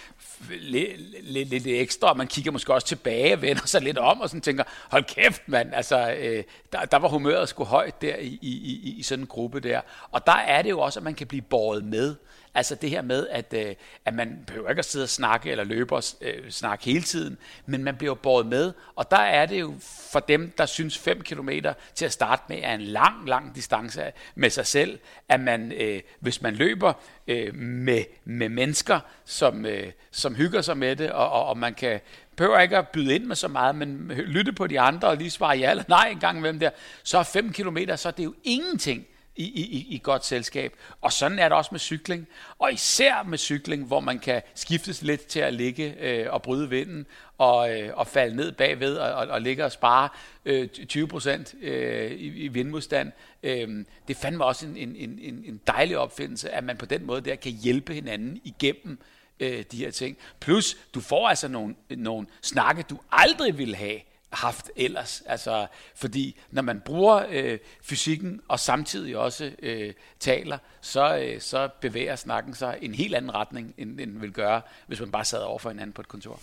lidt, 0.51 1.25
lidt, 1.33 1.49
lidt 1.49 1.67
ekstra, 1.67 2.09
og 2.09 2.17
man 2.17 2.27
kigger 2.27 2.51
måske 2.51 2.75
også 2.75 2.87
tilbage, 2.87 3.43
vender 3.43 3.67
sig 3.67 3.83
lidt 3.83 3.99
om, 3.99 4.21
og 4.21 4.29
sådan 4.29 4.41
tænker, 4.41 4.65
hold 4.91 5.05
kæft 5.05 5.49
mand, 5.49 5.75
altså, 5.75 6.15
øh, 6.19 6.45
der, 6.73 6.85
der 6.85 6.97
var 6.97 7.09
humøret 7.09 7.49
sgu 7.49 7.65
højt 7.65 8.03
der 8.03 8.17
i, 8.17 8.39
i, 8.43 8.51
i, 8.51 8.95
i 8.99 9.03
sådan 9.03 9.23
en 9.23 9.27
gruppe 9.27 9.61
der. 9.61 9.81
Og 10.11 10.27
der 10.27 10.37
er 10.37 10.63
det 10.63 10.71
jo 10.71 10.81
også, 10.81 11.01
at 11.01 11.05
man 11.05 11.15
kan 11.15 11.27
blive 11.27 11.43
båret 11.43 11.85
med. 11.85 12.15
Altså 12.57 12.75
det 12.75 12.91
her 12.91 13.03
med, 13.03 13.29
at, 13.29 13.55
øh, 13.57 13.75
at 14.05 14.15
man 14.15 14.39
behøver 14.47 14.71
ikke 14.71 14.79
at 14.79 14.85
sidde 14.85 15.03
og 15.03 15.09
snakke 15.09 15.51
eller 15.51 15.65
løbe 15.65 15.97
og 15.97 16.03
øh, 16.21 16.51
snakke 16.51 16.85
hele 16.85 17.03
tiden, 17.03 17.39
men 17.67 17.85
man 17.85 17.97
bliver 17.97 18.15
båret 18.15 18.47
med. 18.47 18.73
Og 18.95 19.11
der 19.11 19.17
er 19.17 19.47
det 19.47 19.61
jo 19.61 19.75
for 20.13 20.21
dem, 20.21 20.53
der 20.59 20.67
synes 20.67 20.99
5 20.99 21.23
km 21.23 21.51
til 21.95 22.05
at 22.05 22.13
starte 22.13 22.43
med 22.49 22.59
er 22.63 22.75
en 22.75 22.81
lang, 22.81 23.29
lang 23.29 23.55
distance 23.55 24.03
med 24.35 24.51
sig 24.51 24.67
selv, 24.67 24.99
at 25.29 25.41
man, 25.41 25.73
øh, 25.73 26.01
hvis 26.21 26.43
man 26.43 26.55
løber 26.55 26.93
øh, 27.27 27.55
med, 27.55 28.05
med 28.25 28.49
mennesker, 28.49 29.01
som, 29.25 29.67
øh, 29.67 29.93
som 30.11 30.35
hygger 30.35 30.63
sig 30.63 30.79
med 30.79 30.97
det, 30.97 31.11
og, 31.13 31.31
og, 31.31 31.47
og 31.47 31.59
man 31.59 31.75
kan 31.75 32.01
behøver 32.37 32.61
ikke 32.61 32.77
at 32.77 32.89
byde 32.89 33.15
ind 33.15 33.25
med 33.25 33.37
så 33.37 33.49
meget, 33.49 33.75
men 33.75 34.13
lytte 34.17 34.53
på 34.53 34.67
de 34.67 34.81
andre 34.81 35.09
og 35.09 35.17
lige 35.17 35.31
svare 35.31 35.59
ja 35.59 35.71
eller 35.71 35.85
nej 35.89 36.09
en 36.09 36.19
gang 36.19 36.39
imellem 36.39 36.61
der, 36.61 36.71
så 37.03 37.19
er 37.19 37.23
5 37.23 37.53
km, 37.53 37.79
så 37.97 38.09
er 38.09 38.13
det 38.13 38.25
jo 38.25 38.35
ingenting 38.45 39.07
i, 39.37 39.45
i, 39.45 39.87
i 39.95 40.01
godt 40.03 40.25
selskab. 40.25 40.77
Og 41.01 41.13
sådan 41.13 41.39
er 41.39 41.49
det 41.49 41.59
også 41.59 41.69
med 41.73 41.81
cykling. 41.81 42.29
Og 42.59 42.73
især 42.73 43.23
med 43.23 43.39
cykling, 43.39 43.85
hvor 43.85 44.01
man 44.01 44.19
kan 44.19 44.43
skiftes 44.55 45.03
lidt 45.03 45.27
til 45.27 45.41
at 45.41 45.55
ligge 45.55 45.95
øh, 46.01 46.33
og 46.33 46.43
bryde 46.43 46.71
vinden 46.71 47.07
og, 47.39 47.81
øh, 47.81 47.91
og 47.95 48.07
falde 48.07 48.37
ned 48.37 48.53
bagved 48.53 48.97
og, 48.97 49.13
og, 49.13 49.27
og 49.27 49.41
ligge 49.41 49.65
og 49.65 49.73
spare 49.73 50.09
øh, 50.45 50.69
20 50.69 51.09
procent 51.09 51.55
øh, 51.63 52.11
i, 52.11 52.27
i 52.27 52.49
vindmodstand. 52.49 53.13
Øh, 53.43 53.85
det 54.09 54.17
fandt 54.17 54.37
mig 54.37 54.47
også 54.47 54.67
en, 54.67 54.77
en, 54.77 54.97
en, 54.97 55.45
en 55.47 55.61
dejlig 55.67 55.99
opfindelse, 55.99 56.51
at 56.51 56.65
man 56.65 56.77
på 56.77 56.87
den 56.87 57.07
måde 57.07 57.21
der 57.21 57.35
kan 57.35 57.53
hjælpe 57.53 57.95
hinanden 57.95 58.41
igennem 58.45 58.99
øh, 59.41 59.65
de 59.73 59.77
her 59.77 59.91
ting. 59.91 60.17
Plus, 60.41 60.77
du 60.95 61.01
får 61.01 61.29
altså 61.29 61.49
nogle, 61.49 61.75
nogle 61.91 62.27
snakke, 62.43 62.83
du 62.83 62.99
aldrig 63.13 63.59
ville 63.59 63.77
have 63.77 64.01
haft 64.33 64.71
ellers. 64.77 65.23
Altså, 65.27 65.67
fordi 65.95 66.41
når 66.51 66.63
man 66.63 66.81
bruger 66.81 67.27
øh, 67.29 67.59
fysikken 67.83 68.41
og 68.49 68.61
samtidig 68.61 69.17
også 69.17 69.53
øh, 69.59 69.95
taler, 70.21 70.59
så, 70.81 71.19
øh, 71.19 71.41
så 71.41 71.69
bevæger 71.81 72.17
snakken 72.17 72.55
sig 72.55 72.79
i 72.83 72.85
en 72.85 72.95
helt 72.95 73.15
anden 73.15 73.35
retning, 73.35 73.75
end 73.79 73.99
den 73.99 74.23
vil 74.23 74.33
gøre, 74.33 74.63
hvis 74.87 75.01
man 75.01 75.13
bare 75.13 75.25
sad 75.25 75.43
over 75.43 75.59
for 75.59 75.71
hinanden 75.71 75.93
på 75.93 76.01
et 76.01 76.09
kontor. 76.09 76.41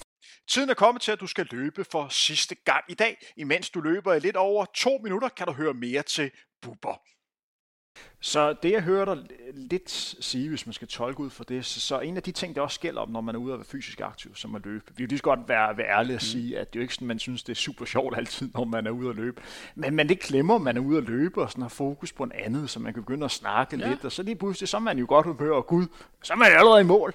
Tiden 0.49 0.69
er 0.69 0.73
kommet 0.73 1.01
til, 1.01 1.11
at 1.11 1.19
du 1.19 1.27
skal 1.27 1.47
løbe 1.51 1.85
for 1.91 2.07
sidste 2.09 2.55
gang 2.55 2.83
i 2.89 2.93
dag. 2.93 3.17
Imens 3.37 3.69
du 3.69 3.81
løber 3.81 4.13
i 4.13 4.19
lidt 4.19 4.35
over 4.35 4.65
to 4.75 4.97
minutter, 5.03 5.29
kan 5.29 5.47
du 5.47 5.53
høre 5.53 5.73
mere 5.73 6.03
til 6.03 6.31
Bubber. 6.61 7.12
Så 8.19 8.53
det 8.63 8.71
jeg 8.71 8.81
hører 8.81 9.15
dig 9.15 9.23
lidt 9.55 9.91
sige, 10.19 10.49
hvis 10.49 10.65
man 10.65 10.73
skal 10.73 10.87
tolke 10.87 11.19
ud 11.19 11.29
for 11.29 11.43
det, 11.43 11.65
så, 11.65 11.79
så 11.79 11.99
en 11.99 12.17
af 12.17 12.23
de 12.23 12.31
ting, 12.31 12.55
der 12.55 12.61
også 12.61 12.79
gælder 12.79 13.01
om, 13.01 13.09
når 13.09 13.21
man 13.21 13.35
er 13.35 13.39
ude 13.39 13.53
at 13.53 13.59
være 13.59 13.65
fysisk 13.65 14.01
aktiv, 14.01 14.35
som 14.35 14.55
at 14.55 14.65
løbe. 14.65 14.83
Vi 14.87 15.03
vil 15.03 15.09
lige 15.09 15.17
så 15.17 15.23
godt 15.23 15.39
være, 15.47 15.77
være 15.77 15.87
ærlige 15.87 16.15
og 16.15 16.21
mm. 16.23 16.27
sige, 16.27 16.59
at 16.59 16.73
det 16.73 16.79
er 16.79 16.81
jo 16.81 16.83
ikke 16.83 16.93
sådan, 16.93 17.07
man 17.07 17.19
synes, 17.19 17.43
det 17.43 17.51
er 17.51 17.55
super 17.55 17.85
sjovt 17.85 18.17
altid, 18.17 18.49
når 18.53 18.63
man 18.63 18.87
er 18.87 18.91
ude 18.91 19.09
at 19.09 19.15
løbe. 19.15 19.41
Men, 19.75 19.95
men 19.95 20.09
det 20.09 20.19
glemmer, 20.19 20.57
man 20.57 20.77
er 20.77 20.81
ude 20.81 20.97
at 20.97 21.03
løbe 21.03 21.41
og 21.41 21.49
sådan 21.51 21.61
har 21.61 21.69
fokus 21.69 22.13
på 22.13 22.23
en 22.23 22.31
andet, 22.31 22.69
så 22.69 22.79
man 22.79 22.93
kan 22.93 23.03
begynde 23.03 23.25
at 23.25 23.31
snakke 23.31 23.77
ja. 23.77 23.89
lidt, 23.89 24.05
og 24.05 24.11
så 24.11 24.23
lige 24.23 24.35
pludselig, 24.35 24.69
så 24.69 24.77
er 24.77 24.81
man 24.81 24.97
jo 24.97 25.05
godt 25.07 25.25
humør, 25.25 25.51
og 25.51 25.67
gud, 25.67 25.85
så 26.23 26.33
er 26.33 26.37
man 26.37 26.51
allerede 26.51 26.81
i 26.81 26.85
mål 26.85 27.13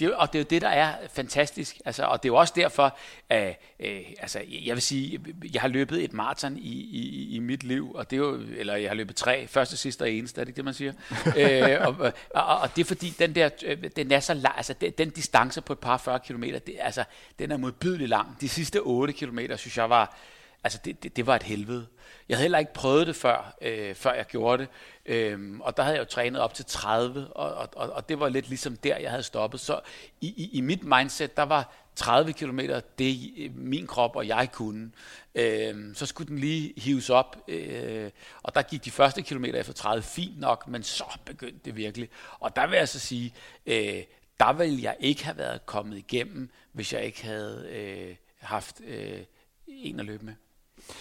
det, 0.00 0.14
og 0.14 0.32
det 0.32 0.38
er 0.38 0.42
jo 0.42 0.46
det, 0.50 0.62
der 0.62 0.68
er 0.68 0.94
fantastisk. 1.12 1.80
Altså, 1.84 2.04
og 2.04 2.22
det 2.22 2.28
er 2.28 2.32
jo 2.32 2.36
også 2.36 2.52
derfor, 2.56 2.96
at 3.28 3.60
øh, 3.80 4.00
altså, 4.20 4.40
jeg 4.48 4.74
vil 4.74 4.82
sige, 4.82 5.20
jeg 5.54 5.60
har 5.60 5.68
løbet 5.68 6.04
et 6.04 6.12
maraton 6.12 6.56
i, 6.56 6.72
i, 6.72 7.34
i 7.34 7.38
mit 7.38 7.64
liv, 7.64 7.92
og 7.94 8.10
det 8.10 8.16
er 8.16 8.20
jo, 8.20 8.40
eller 8.56 8.76
jeg 8.76 8.90
har 8.90 8.94
løbet 8.94 9.16
tre, 9.16 9.46
første, 9.46 9.76
sidste 9.76 10.02
og 10.02 10.10
eneste, 10.10 10.40
er 10.40 10.44
det 10.44 10.48
ikke 10.48 10.56
det, 10.56 10.64
man 10.64 10.74
siger? 10.74 10.92
øh, 11.38 11.86
og, 11.86 12.12
og, 12.34 12.58
og, 12.58 12.76
det 12.76 12.82
er 12.82 12.86
fordi, 12.86 13.14
den 13.18 13.34
der, 13.34 13.50
øh, 13.64 13.84
den 13.96 14.12
er 14.12 14.20
så 14.20 14.34
lang, 14.34 14.54
altså 14.56 14.74
den, 14.80 14.92
den 14.98 15.10
distance 15.10 15.60
på 15.60 15.72
et 15.72 15.78
par 15.78 15.96
40 15.96 16.20
kilometer, 16.20 16.58
det, 16.58 16.76
altså, 16.80 17.04
den 17.38 17.52
er 17.52 17.56
modbydeligt 17.56 18.10
lang. 18.10 18.40
De 18.40 18.48
sidste 18.48 18.80
8 18.80 19.12
kilometer, 19.12 19.56
synes 19.56 19.76
jeg 19.76 19.90
var, 19.90 20.16
altså 20.64 20.78
det, 20.84 21.02
det, 21.02 21.16
det 21.16 21.26
var 21.26 21.36
et 21.36 21.42
helvede. 21.42 21.86
Jeg 22.28 22.36
havde 22.36 22.44
heller 22.44 22.58
ikke 22.58 22.72
prøvet 22.72 23.06
det 23.06 23.16
før, 23.16 23.56
øh, 23.62 23.94
før 23.94 24.12
jeg 24.12 24.26
gjorde 24.26 24.62
det. 24.62 24.68
Øhm, 25.06 25.60
og 25.60 25.76
der 25.76 25.82
havde 25.82 25.96
jeg 25.96 26.04
jo 26.04 26.08
trænet 26.08 26.40
op 26.40 26.54
til 26.54 26.64
30, 26.64 27.26
og, 27.26 27.68
og, 27.76 27.90
og 27.90 28.08
det 28.08 28.20
var 28.20 28.28
lidt 28.28 28.48
ligesom 28.48 28.76
der, 28.76 28.96
jeg 28.96 29.10
havde 29.10 29.22
stoppet. 29.22 29.60
Så 29.60 29.80
i, 30.20 30.26
i, 30.26 30.50
i 30.52 30.60
mit 30.60 30.84
mindset, 30.84 31.36
der 31.36 31.42
var 31.42 31.72
30 31.96 32.32
km, 32.32 32.60
det 32.98 33.34
øh, 33.38 33.56
min 33.56 33.86
krop 33.86 34.16
og 34.16 34.28
jeg 34.28 34.48
kunne. 34.52 34.90
Øhm, 35.34 35.94
så 35.94 36.06
skulle 36.06 36.28
den 36.28 36.38
lige 36.38 36.72
hives 36.76 37.10
op, 37.10 37.36
øh, 37.48 38.10
og 38.42 38.54
der 38.54 38.62
gik 38.62 38.84
de 38.84 38.90
første 38.90 39.22
kilometer 39.22 39.60
efter 39.60 39.72
30 39.72 40.02
fint 40.02 40.40
nok, 40.40 40.68
men 40.68 40.82
så 40.82 41.04
begyndte 41.24 41.60
det 41.64 41.76
virkelig. 41.76 42.08
Og 42.40 42.56
der 42.56 42.66
vil 42.66 42.76
jeg 42.76 42.88
så 42.88 42.98
sige, 42.98 43.34
øh, 43.66 44.02
der 44.40 44.52
ville 44.52 44.82
jeg 44.82 44.96
ikke 45.00 45.24
have 45.24 45.38
været 45.38 45.66
kommet 45.66 45.98
igennem, 45.98 46.50
hvis 46.72 46.92
jeg 46.92 47.04
ikke 47.04 47.24
havde 47.24 47.68
øh, 47.70 48.16
haft 48.38 48.80
øh, 48.84 49.20
en 49.66 50.00
at 50.00 50.06
løbe 50.06 50.24
med. 50.24 50.34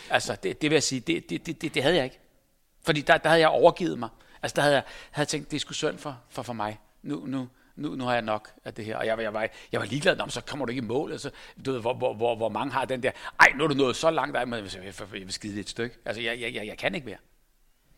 Altså, 0.10 0.36
det, 0.44 0.62
det 0.62 0.70
vil 0.70 0.76
jeg 0.76 0.84
sige, 0.84 1.00
det, 1.00 1.30
det, 1.30 1.62
det, 1.62 1.74
det 1.74 1.84
havde 1.84 1.96
jeg 1.96 2.04
ikke. 2.04 2.20
Fordi 2.82 3.02
der, 3.02 3.18
der 3.18 3.30
havde 3.30 3.42
jeg 3.42 3.50
overgivet 3.50 4.00
mig. 4.00 4.10
Altså, 4.42 4.56
der 4.56 4.62
havde 4.62 4.76
jeg 4.76 4.84
havde 5.12 5.30
tænkt, 5.30 5.52
det 5.52 5.62
skulle 5.62 5.78
synd 5.78 5.98
for, 5.98 6.20
for, 6.30 6.42
for 6.44 6.54
mig. 6.54 6.80
Nu, 7.04 7.26
nu, 7.26 7.48
nu, 7.76 7.96
nu 7.96 8.04
har 8.04 8.14
jeg 8.14 8.22
nok 8.22 8.50
af 8.66 8.74
det 8.74 8.86
her. 8.86 8.98
Og 8.98 9.06
jeg, 9.06 9.20
jeg, 9.20 9.34
var, 9.34 9.48
jeg 9.72 9.80
var 9.80 9.86
ligeglad, 9.86 10.16
Nå, 10.16 10.28
så 10.28 10.42
kommer 10.42 10.66
du 10.66 10.70
ikke 10.70 10.82
i 10.82 10.86
mål. 10.86 11.12
Altså, 11.12 11.32
du 11.66 11.72
ved, 11.72 11.82
hvor, 11.82 11.94
hvor, 11.94 12.14
hvor, 12.14 12.36
hvor 12.36 12.50
mange 12.50 12.74
har 12.74 12.86
den 12.86 13.04
der, 13.04 13.12
ej, 13.40 13.48
nu 13.58 13.64
er 13.64 13.68
du 13.68 13.74
nået 13.74 13.96
så 13.96 14.12
langt, 14.12 14.38
ej, 14.38 14.46
jeg, 14.50 14.64
jeg, 14.64 14.84
jeg, 14.84 14.94
jeg 15.00 15.22
vil 15.22 15.34
skide 15.34 15.60
et 15.60 15.70
stykke. 15.70 15.96
Altså, 16.06 16.22
jeg, 16.22 16.42
jeg, 16.42 16.54
jeg, 16.54 16.68
jeg 16.68 16.78
kan 16.78 16.96
ikke 16.96 17.06
mere. 17.06 17.18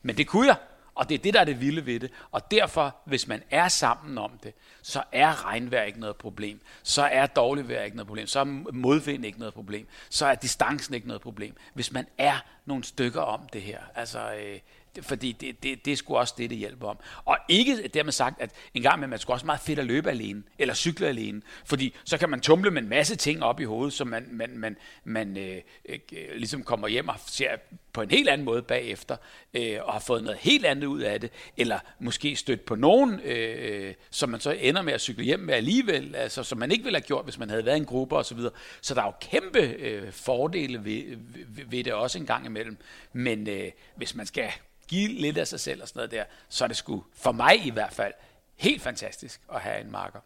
Men 0.01 0.17
det 0.17 0.27
kunne 0.27 0.47
jeg. 0.47 0.55
Og 0.95 1.09
det 1.09 1.15
er 1.15 1.19
det, 1.19 1.33
der 1.33 1.39
er 1.39 1.45
det 1.45 1.61
vilde 1.61 1.85
ved 1.85 1.99
det. 1.99 2.11
Og 2.31 2.51
derfor, 2.51 2.95
hvis 3.05 3.27
man 3.27 3.43
er 3.51 3.67
sammen 3.67 4.17
om 4.17 4.31
det, 4.43 4.53
så 4.81 5.03
er 5.11 5.45
regnvejr 5.45 5.83
ikke 5.83 5.99
noget 5.99 6.15
problem. 6.15 6.61
Så 6.83 7.01
er 7.03 7.25
dårligt 7.25 7.69
vejr 7.69 7.83
ikke 7.83 7.97
noget 7.97 8.07
problem. 8.07 8.27
Så 8.27 8.39
er 8.39 8.43
modvind 8.73 9.25
ikke 9.25 9.39
noget 9.39 9.53
problem. 9.53 9.87
Så 10.09 10.25
er 10.25 10.35
distancen 10.35 10.93
ikke 10.93 11.07
noget 11.07 11.21
problem. 11.21 11.55
Hvis 11.73 11.91
man 11.91 12.07
er 12.17 12.37
nogle 12.65 12.83
stykker 12.83 13.21
om 13.21 13.41
det 13.53 13.61
her. 13.61 13.79
Altså, 13.95 14.33
øh, 14.33 14.59
fordi 15.01 15.31
det, 15.31 15.63
det, 15.63 15.85
det 15.85 15.93
er 15.93 15.97
sgu 15.97 16.17
også 16.17 16.33
det, 16.37 16.49
det 16.49 16.57
hjælper 16.57 16.87
om. 16.87 16.97
Og 17.25 17.37
ikke 17.49 17.87
dermed 17.87 18.11
sagt, 18.11 18.41
at 18.41 18.51
en 18.73 18.81
gang 18.81 18.99
med 18.99 19.07
man 19.07 19.19
skulle 19.19 19.35
også 19.35 19.45
meget 19.45 19.61
fedt 19.61 19.79
at 19.79 19.85
løbe 19.85 20.09
alene, 20.09 20.43
eller 20.59 20.73
cykle 20.73 21.07
alene, 21.07 21.41
fordi 21.65 21.95
så 22.03 22.17
kan 22.17 22.29
man 22.29 22.41
tumle 22.41 22.71
med 22.71 22.81
en 22.81 22.89
masse 22.89 23.15
ting 23.15 23.43
op 23.43 23.59
i 23.59 23.63
hovedet, 23.63 23.93
som 23.93 24.07
man, 24.07 24.27
man, 24.31 24.57
man, 24.57 24.77
man 25.03 25.37
øh, 25.37 25.61
øh, 25.89 25.99
ligesom 26.35 26.63
kommer 26.63 26.87
hjem 26.87 27.09
og 27.09 27.15
ser 27.27 27.49
på 27.93 28.01
en 28.01 28.11
helt 28.11 28.29
anden 28.29 28.45
måde 28.45 28.61
bagefter, 28.61 29.17
øh, 29.53 29.77
og 29.81 29.93
har 29.93 29.99
fået 29.99 30.23
noget 30.23 30.39
helt 30.39 30.65
andet 30.65 30.87
ud 30.87 31.01
af 31.01 31.21
det, 31.21 31.31
eller 31.57 31.79
måske 31.99 32.35
stødt 32.35 32.65
på 32.65 32.75
nogen, 32.75 33.19
øh, 33.19 33.93
som 34.09 34.29
man 34.29 34.39
så 34.39 34.51
ender 34.51 34.81
med 34.81 34.93
at 34.93 35.01
cykle 35.01 35.23
hjem 35.23 35.39
med 35.39 35.53
alligevel, 35.53 36.15
altså, 36.15 36.43
som 36.43 36.57
man 36.57 36.71
ikke 36.71 36.83
ville 36.83 36.97
have 36.97 37.07
gjort, 37.07 37.23
hvis 37.23 37.39
man 37.39 37.49
havde 37.49 37.65
været 37.65 37.75
i 37.75 37.79
en 37.79 37.85
gruppe 37.85 38.17
osv. 38.17 38.37
Så, 38.37 38.49
så 38.81 38.93
der 38.93 39.01
er 39.01 39.05
jo 39.05 39.13
kæmpe 39.21 39.59
øh, 39.59 40.11
fordele 40.11 40.85
ved, 40.85 41.03
ved, 41.47 41.65
ved 41.65 41.83
det 41.83 41.93
også 41.93 42.17
en 42.17 42.25
gang 42.25 42.45
imellem. 42.45 42.77
Men 43.13 43.49
øh, 43.49 43.71
hvis 43.95 44.15
man 44.15 44.25
skal 44.25 44.51
give 44.91 45.07
lidt 45.07 45.37
af 45.37 45.47
sig 45.47 45.59
selv 45.59 45.81
og 45.81 45.87
sådan 45.87 45.99
noget 45.99 46.11
der, 46.11 46.25
så 46.49 46.63
er 46.63 46.67
det 46.67 46.77
sgu, 46.77 47.03
for 47.13 47.31
mig 47.31 47.65
i 47.65 47.69
hvert 47.69 47.93
fald, 47.93 48.13
helt 48.57 48.81
fantastisk 48.81 49.41
at 49.53 49.61
have 49.61 49.81
en 49.81 49.91
marker. 49.91 50.19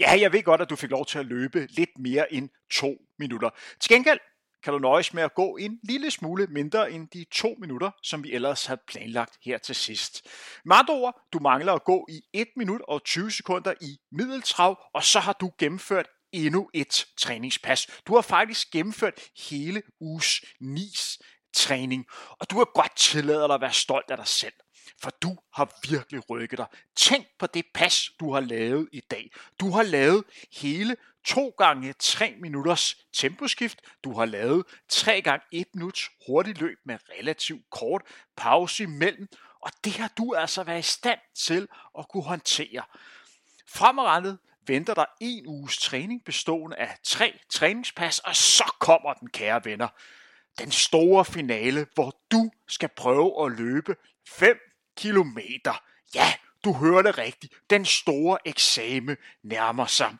Ja, 0.00 0.18
jeg 0.20 0.32
ved 0.32 0.42
godt, 0.42 0.60
at 0.60 0.70
du 0.70 0.76
fik 0.76 0.90
lov 0.90 1.06
til 1.06 1.18
at 1.18 1.26
løbe 1.26 1.66
lidt 1.70 1.98
mere 1.98 2.32
end 2.32 2.48
to 2.72 2.96
minutter. 3.18 3.50
Til 3.80 3.88
gengæld 3.88 4.18
kan 4.62 4.72
du 4.72 4.78
nøjes 4.78 5.14
med 5.14 5.22
at 5.22 5.34
gå 5.34 5.56
en 5.56 5.80
lille 5.82 6.10
smule 6.10 6.46
mindre 6.46 6.92
end 6.92 7.08
de 7.08 7.24
to 7.32 7.56
minutter, 7.60 7.90
som 8.02 8.24
vi 8.24 8.32
ellers 8.32 8.66
havde 8.66 8.80
planlagt 8.88 9.38
her 9.44 9.58
til 9.58 9.74
sidst. 9.74 10.26
Med 10.64 10.76
andre 10.76 10.94
ord, 10.94 11.20
du 11.32 11.38
mangler 11.38 11.72
at 11.72 11.84
gå 11.84 12.06
i 12.10 12.20
1 12.32 12.48
minut 12.56 12.80
og 12.88 13.04
20 13.04 13.30
sekunder 13.30 13.74
i 13.80 13.98
middeltrav, 14.12 14.82
og 14.94 15.04
så 15.04 15.20
har 15.20 15.32
du 15.32 15.52
gennemført 15.58 16.06
endnu 16.32 16.70
et 16.74 17.06
træningspas. 17.18 17.86
Du 18.06 18.14
har 18.14 18.22
faktisk 18.22 18.70
gennemført 18.70 19.20
hele 19.48 19.82
uges 20.00 20.44
NIS 20.60 21.18
træning, 21.54 22.06
og 22.38 22.50
du 22.50 22.58
har 22.58 22.64
godt 22.64 22.96
tilladet 22.96 23.48
dig 23.48 23.54
at 23.54 23.60
være 23.60 23.72
stolt 23.72 24.10
af 24.10 24.16
dig 24.16 24.28
selv. 24.28 24.52
For 25.02 25.10
du 25.10 25.36
har 25.52 25.88
virkelig 25.88 26.30
rykket 26.30 26.58
dig. 26.58 26.66
Tænk 26.96 27.26
på 27.38 27.46
det 27.46 27.64
pas, 27.74 28.10
du 28.20 28.32
har 28.32 28.40
lavet 28.40 28.88
i 28.92 29.00
dag. 29.00 29.30
Du 29.60 29.70
har 29.70 29.82
lavet 29.82 30.24
hele 30.52 30.96
2 31.24 31.54
gange 31.58 31.92
3 31.92 32.34
minutters 32.40 32.96
temposkift. 33.12 33.80
Du 34.04 34.18
har 34.18 34.24
lavet 34.24 34.64
3 34.88 35.22
gange 35.22 35.46
1 35.52 35.66
minuts 35.74 36.10
hurtigt 36.26 36.58
løb 36.58 36.78
med 36.84 36.98
relativt 37.18 37.70
kort 37.70 38.02
pause 38.36 38.82
imellem. 38.82 39.28
Og 39.60 39.70
det 39.84 39.92
har 39.92 40.12
du 40.18 40.34
altså 40.34 40.62
været 40.62 40.78
i 40.78 40.90
stand 40.90 41.20
til 41.34 41.68
at 41.98 42.08
kunne 42.08 42.22
håndtere. 42.22 42.82
Fremadrettet 43.68 44.38
venter 44.66 44.94
der 44.94 45.04
en 45.20 45.46
uges 45.46 45.78
træning 45.78 46.24
bestående 46.24 46.76
af 46.76 46.96
tre 47.04 47.38
træningspas, 47.50 48.18
og 48.18 48.36
så 48.36 48.74
kommer 48.80 49.12
den, 49.12 49.30
kære 49.30 49.64
venner 49.64 49.88
den 50.58 50.70
store 50.70 51.24
finale, 51.24 51.86
hvor 51.94 52.16
du 52.32 52.50
skal 52.68 52.88
prøve 52.88 53.46
at 53.46 53.52
løbe 53.52 53.96
5 54.28 54.58
kilometer. 54.96 55.82
Ja, 56.14 56.34
du 56.64 56.72
hørte 56.72 57.10
rigtigt. 57.10 57.54
Den 57.70 57.84
store 57.84 58.38
eksamen 58.44 59.16
nærmer 59.42 59.86
sig. 59.86 60.16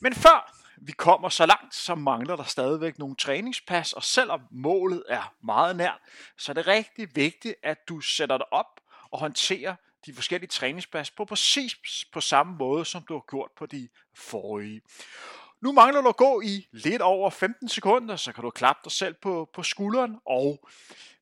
Men 0.00 0.14
før 0.14 0.52
vi 0.76 0.92
kommer 0.92 1.28
så 1.28 1.46
langt, 1.46 1.74
så 1.74 1.94
mangler 1.94 2.36
der 2.36 2.44
stadigvæk 2.44 2.98
nogle 2.98 3.16
træningspas, 3.16 3.92
og 3.92 4.02
selvom 4.02 4.40
målet 4.50 5.02
er 5.08 5.34
meget 5.42 5.76
nært, 5.76 5.98
så 6.38 6.52
er 6.52 6.54
det 6.54 6.66
rigtig 6.66 7.16
vigtigt, 7.16 7.54
at 7.62 7.88
du 7.88 8.00
sætter 8.00 8.38
dig 8.38 8.52
op 8.52 8.80
og 9.10 9.18
håndterer 9.18 9.74
de 10.06 10.14
forskellige 10.14 10.48
træningspas 10.48 11.10
på 11.10 11.24
præcis 11.24 12.04
på 12.12 12.20
samme 12.20 12.56
måde, 12.56 12.84
som 12.84 13.02
du 13.02 13.14
har 13.14 13.24
gjort 13.30 13.50
på 13.56 13.66
de 13.66 13.88
forrige. 14.14 14.80
Nu 15.66 15.72
mangler 15.72 16.00
du 16.00 16.08
at 16.08 16.16
gå 16.16 16.40
i 16.40 16.68
lidt 16.72 17.02
over 17.02 17.30
15 17.30 17.68
sekunder, 17.68 18.16
så 18.16 18.32
kan 18.32 18.44
du 18.44 18.50
klappe 18.50 18.80
dig 18.84 18.92
selv 18.92 19.14
på, 19.22 19.50
på 19.54 19.62
skulderen 19.62 20.16
og 20.26 20.68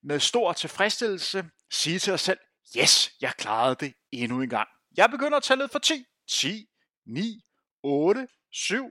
med 0.03 0.21
stor 0.21 0.53
tilfredsstillelse 0.53 1.45
sige 1.71 1.99
til 1.99 2.11
dig 2.11 2.21
selv, 2.21 2.39
yes, 2.79 3.13
jeg 3.21 3.33
klarede 3.39 3.75
det 3.75 3.95
endnu 4.13 4.43
en 4.43 4.49
gang. 4.49 4.69
Jeg 4.97 5.11
begynder 5.11 5.37
at 5.37 5.43
tælle 5.43 5.69
for 5.69 5.79
10, 5.79 6.07
10, 6.29 6.69
9, 7.07 7.45
8, 7.83 8.29
7, 8.53 8.91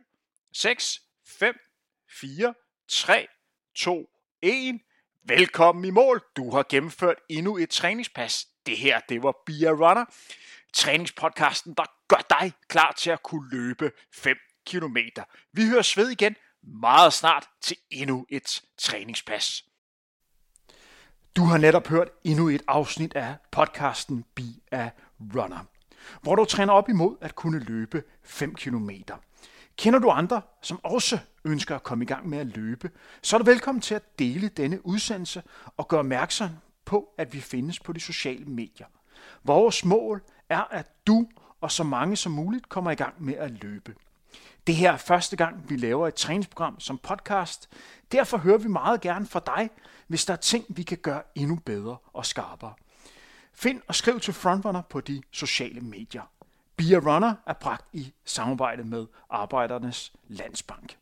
6, 0.53 0.99
5, 1.27 1.55
4, 2.09 2.53
3, 2.87 3.27
2, 3.75 4.09
1. 4.41 4.79
Velkommen 5.23 5.85
i 5.85 5.89
mål. 5.89 6.21
Du 6.35 6.51
har 6.51 6.65
gennemført 6.69 7.17
endnu 7.29 7.57
et 7.57 7.69
træningspas. 7.69 8.47
Det 8.65 8.77
her, 8.77 8.99
det 9.09 9.23
var 9.23 9.35
Bia 9.45 9.69
Runner. 9.69 10.05
Træningspodcasten, 10.73 11.73
der 11.73 11.85
gør 12.07 12.39
dig 12.39 12.51
klar 12.67 12.91
til 12.91 13.09
at 13.09 13.23
kunne 13.23 13.49
løbe 13.49 13.91
5 14.13 14.37
kilometer. 14.65 15.23
Vi 15.53 15.67
hører 15.67 15.81
sved 15.81 16.09
igen 16.09 16.35
meget 16.63 17.13
snart 17.13 17.49
til 17.61 17.77
endnu 17.91 18.25
et 18.29 18.61
træningspas. 18.77 19.63
Du 21.35 21.43
har 21.43 21.57
netop 21.57 21.87
hørt 21.87 22.09
endnu 22.23 22.49
et 22.49 22.61
afsnit 22.67 23.13
af 23.15 23.35
podcasten 23.51 24.25
Be 24.35 24.43
a 24.71 24.89
Runner, 25.35 25.65
hvor 26.21 26.35
du 26.35 26.45
træner 26.45 26.73
op 26.73 26.89
imod 26.89 27.17
at 27.21 27.35
kunne 27.35 27.59
løbe 27.59 28.03
5 28.23 28.55
km. 28.55 28.89
Kender 29.77 29.99
du 29.99 30.09
andre, 30.09 30.41
som 30.61 30.79
også 30.83 31.19
ønsker 31.45 31.75
at 31.75 31.83
komme 31.83 32.03
i 32.03 32.07
gang 32.07 32.29
med 32.29 32.37
at 32.37 32.47
løbe, 32.47 32.91
så 33.21 33.35
er 33.35 33.37
du 33.37 33.45
velkommen 33.45 33.81
til 33.81 33.95
at 33.95 34.19
dele 34.19 34.47
denne 34.47 34.85
udsendelse 34.85 35.43
og 35.77 35.87
gøre 35.87 35.99
opmærksom 35.99 36.49
på, 36.85 37.09
at 37.17 37.33
vi 37.33 37.41
findes 37.41 37.79
på 37.79 37.93
de 37.93 37.99
sociale 37.99 38.45
medier. 38.45 38.87
Vores 39.43 39.85
mål 39.85 40.23
er, 40.49 40.61
at 40.61 41.07
du 41.07 41.27
og 41.61 41.71
så 41.71 41.83
mange 41.83 42.15
som 42.15 42.31
muligt 42.31 42.69
kommer 42.69 42.91
i 42.91 42.95
gang 42.95 43.23
med 43.23 43.33
at 43.33 43.51
løbe. 43.51 43.95
Det 44.67 44.75
her 44.75 44.91
er 44.91 44.97
første 44.97 45.35
gang, 45.35 45.69
vi 45.69 45.75
laver 45.75 46.07
et 46.07 46.15
træningsprogram 46.15 46.79
som 46.79 46.97
podcast. 46.97 47.69
Derfor 48.11 48.37
hører 48.37 48.57
vi 48.57 48.67
meget 48.67 49.01
gerne 49.01 49.25
fra 49.25 49.41
dig, 49.45 49.69
hvis 50.07 50.25
der 50.25 50.33
er 50.33 50.37
ting, 50.37 50.65
vi 50.69 50.83
kan 50.83 50.97
gøre 50.97 51.21
endnu 51.35 51.55
bedre 51.55 51.97
og 52.13 52.25
skarpere. 52.25 52.73
Find 53.53 53.81
og 53.87 53.95
skriv 53.95 54.19
til 54.19 54.33
Frontrunner 54.33 54.81
på 54.81 55.01
de 55.01 55.21
sociale 55.31 55.81
medier. 55.81 56.31
Be 56.77 56.83
a 56.83 56.99
Runner 56.99 57.33
er 57.45 57.53
bragt 57.53 57.85
i 57.93 58.13
samarbejde 58.25 58.83
med 58.83 59.05
Arbejdernes 59.29 60.13
Landsbank. 60.27 60.97